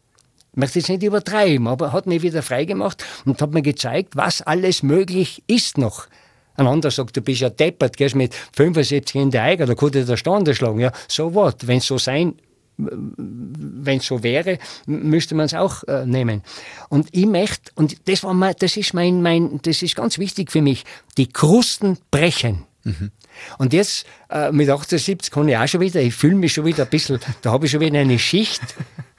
möchte 0.60 0.80
jetzt 0.80 0.90
nicht 0.90 1.04
übertreiben, 1.04 1.68
aber 1.68 1.92
hat 1.94 2.06
mich 2.06 2.22
wieder 2.22 2.44
freigemacht 2.44 3.04
und 3.26 3.42
hat 3.42 3.52
mir 3.52 3.62
gezeigt, 3.62 4.16
was 4.16 4.42
alles 4.42 4.84
möglich 4.84 5.44
ist 5.48 5.78
noch. 5.78 6.08
Ein 6.56 6.68
anderer 6.68 6.92
sagt, 6.92 7.16
du 7.16 7.22
bist 7.22 7.42
ja 7.42 7.50
deppert, 7.50 7.96
gehst 7.96 8.16
mit 8.16 8.36
75 8.54 9.16
in 9.16 9.32
der 9.32 9.44
Eiger, 9.44 9.66
da 9.66 9.76
könnte 9.76 10.04
der 10.04 10.18
Stand 10.18 10.54
schlagen. 10.54 10.80
Ja, 10.80 10.92
so 11.08 11.34
was. 11.34 11.56
Wenn 11.62 11.78
es 11.78 11.88
so 11.88 11.98
sein, 11.98 12.36
wenn 12.78 13.98
es 13.98 14.06
so 14.06 14.24
wäre, 14.24 14.60
müsste 14.86 15.36
man 15.36 15.46
es 15.46 15.54
auch 15.54 15.84
äh, 15.86 16.06
nehmen. 16.06 16.44
Und 16.90 17.08
ich 17.12 17.26
möchte, 17.26 17.72
und 17.76 18.08
das 18.10 18.24
war 18.24 18.34
mein, 18.34 18.56
das 18.60 18.78
ist 18.78 18.94
mein, 18.94 19.22
mein, 19.22 19.62
das 19.62 19.82
ist 19.82 19.96
ganz 19.96 20.18
wichtig 20.18 20.52
für 20.52 20.62
mich, 20.62 20.84
die 21.18 21.28
Krusten 21.28 21.98
brechen. 22.12 22.66
Mhm. 22.84 23.12
Und 23.58 23.74
jetzt 23.74 24.06
äh, 24.30 24.52
mit 24.52 24.70
78 24.70 25.32
kann 25.32 25.48
ich 25.48 25.58
auch 25.58 25.68
schon 25.68 25.82
wieder, 25.82 26.02
ich 26.02 26.16
fühle 26.16 26.36
mich 26.36 26.54
schon 26.54 26.66
wieder 26.66 26.84
ein 26.84 26.90
bisschen, 26.90 27.20
da 27.42 27.52
habe 27.52 27.66
ich 27.66 27.72
schon 27.72 27.82
wieder 27.82 28.00
eine 28.00 28.20
Schicht, 28.20 28.62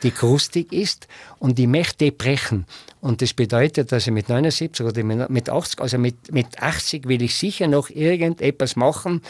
die 0.03 0.11
krustig 0.11 0.73
ist 0.73 1.09
und 1.39 1.59
die 1.59 1.67
möchte 1.67 2.11
brechen. 2.13 2.67
Und 3.01 3.23
das 3.23 3.35
bedeutet, 3.35 3.93
dass 3.93 4.07
ich 4.07 4.13
mit 4.13 4.29
79 4.29 4.85
oder 4.85 5.03
mit 5.03 5.49
80, 5.49 5.81
also 5.81 5.99
mit, 5.99 6.33
mit 6.33 6.63
80 6.63 7.09
will 7.09 7.23
ich 7.23 7.35
sicher 7.35 7.67
noch 7.67 7.91
irgendetwas 7.91 8.77
machen, 8.77 9.23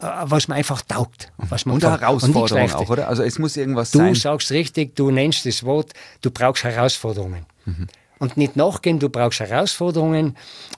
äh, 0.00 0.06
was 0.24 0.48
mir 0.48 0.54
einfach 0.54 0.82
taugt. 0.82 1.32
Was 1.36 1.66
man 1.66 1.76
und 1.76 1.84
eine 1.84 2.00
Herausforderung 2.00 2.70
auch, 2.72 2.90
oder? 2.90 3.08
Also 3.08 3.22
es 3.22 3.38
muss 3.38 3.56
irgendwas 3.56 3.90
du 3.90 3.98
sein. 3.98 4.14
Du 4.14 4.20
sagst 4.20 4.50
richtig, 4.50 4.94
du 4.94 5.10
nennst 5.10 5.46
das 5.46 5.64
Wort, 5.64 5.92
du 6.20 6.30
brauchst 6.30 6.64
Herausforderungen. 6.64 7.46
Mhm. 7.64 7.86
Und 8.18 8.36
nicht 8.36 8.56
nachgehen, 8.56 8.98
du 8.98 9.08
brauchst 9.08 9.40
Herausforderungen. 9.40 10.36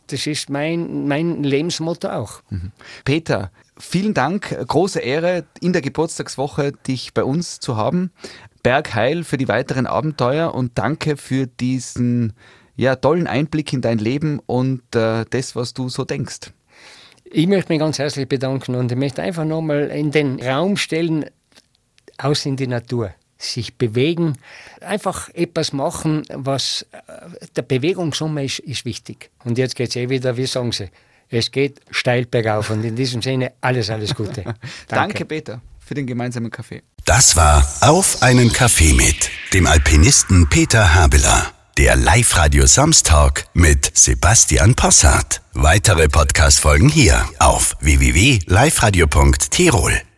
Das 0.09 0.27
ist 0.27 0.51
mein, 0.51 1.09
mein 1.09 1.43
Lebensmotto 1.43 2.09
auch. 2.09 2.43
Mhm. 2.51 2.73
Peter, 3.05 3.51
vielen 3.79 4.15
Dank. 4.15 4.55
Große 4.67 5.01
Ehre, 5.01 5.45
in 5.61 5.73
der 5.73 5.83
Geburtstagswoche 5.83 6.73
dich 6.73 7.15
bei 7.15 7.25
uns 7.25 7.61
zu 7.61 7.77
haben. 7.77 8.11
Bergheil 8.63 9.25
für 9.25 9.39
die 9.39 9.49
weiteren 9.49 9.87
Abenteuer 9.87 10.55
und 10.55 10.77
danke 10.77 11.17
für 11.17 11.47
diesen 11.47 12.35
ja, 12.77 12.97
tollen 12.97 13.27
Einblick 13.27 13.73
in 13.73 13.81
dein 13.81 13.99
Leben 13.99 14.41
und 14.47 14.83
äh, 14.95 15.25
das, 15.31 15.57
was 15.57 15.73
du 15.73 15.89
so 15.89 16.05
denkst. 16.05 16.53
Ich 17.25 17.47
möchte 17.47 17.73
mich 17.73 17.81
ganz 17.81 17.99
herzlich 17.99 18.29
bedanken 18.29 18.75
und 18.75 18.91
ich 18.93 18.99
möchte 18.99 19.23
einfach 19.23 19.45
nochmal 19.45 19.89
in 19.89 20.11
den 20.11 20.41
Raum 20.43 20.77
stellen, 20.77 21.27
aus 22.19 22.45
in 22.45 22.57
die 22.57 22.67
Natur 22.67 23.15
sich 23.41 23.75
bewegen, 23.75 24.37
einfach 24.81 25.29
etwas 25.35 25.73
machen, 25.73 26.23
was 26.33 26.87
äh, 26.93 26.99
der 27.57 27.63
Bewegungssumme 27.63 28.45
ist, 28.45 28.61
ist 28.61 28.85
wichtig. 28.85 29.31
Und 29.45 29.59
jetzt 29.59 29.75
geht 29.75 29.91
es 29.91 29.97
eh 29.97 30.09
wieder, 30.09 30.37
wie 30.37 30.47
sagen 30.47 30.71
Sie, 30.73 30.89
es 31.31 31.51
geht 31.51 31.81
steil 31.91 32.27
bergauf 32.27 32.71
und 32.71 32.85
in 32.85 32.95
diesem 32.97 33.23
Sinne 33.23 33.53
alles, 33.61 33.91
alles 33.91 34.15
Gute. 34.15 34.43
Danke. 34.43 34.59
Danke, 34.89 35.25
Peter, 35.25 35.61
für 35.79 35.95
den 35.95 36.07
gemeinsamen 36.07 36.51
Kaffee. 36.51 36.83
Das 37.05 37.37
war 37.37 37.67
Auf 37.81 38.23
einen 38.23 38.53
Kaffee 38.53 38.93
mit 38.93 39.31
dem 39.55 39.67
Alpinisten 39.67 40.49
Peter 40.49 40.95
Habeler. 40.95 41.53
Der 41.79 41.97
Live-Radio 41.97 42.67
Samstag 42.67 43.47
mit 43.55 43.91
Sebastian 43.97 44.75
Possart. 44.75 45.41
Weitere 45.55 46.09
Podcast-Folgen 46.09 46.89
hier 46.89 47.29
auf 47.39 47.77
www.liveradio.tirol. 47.81 50.10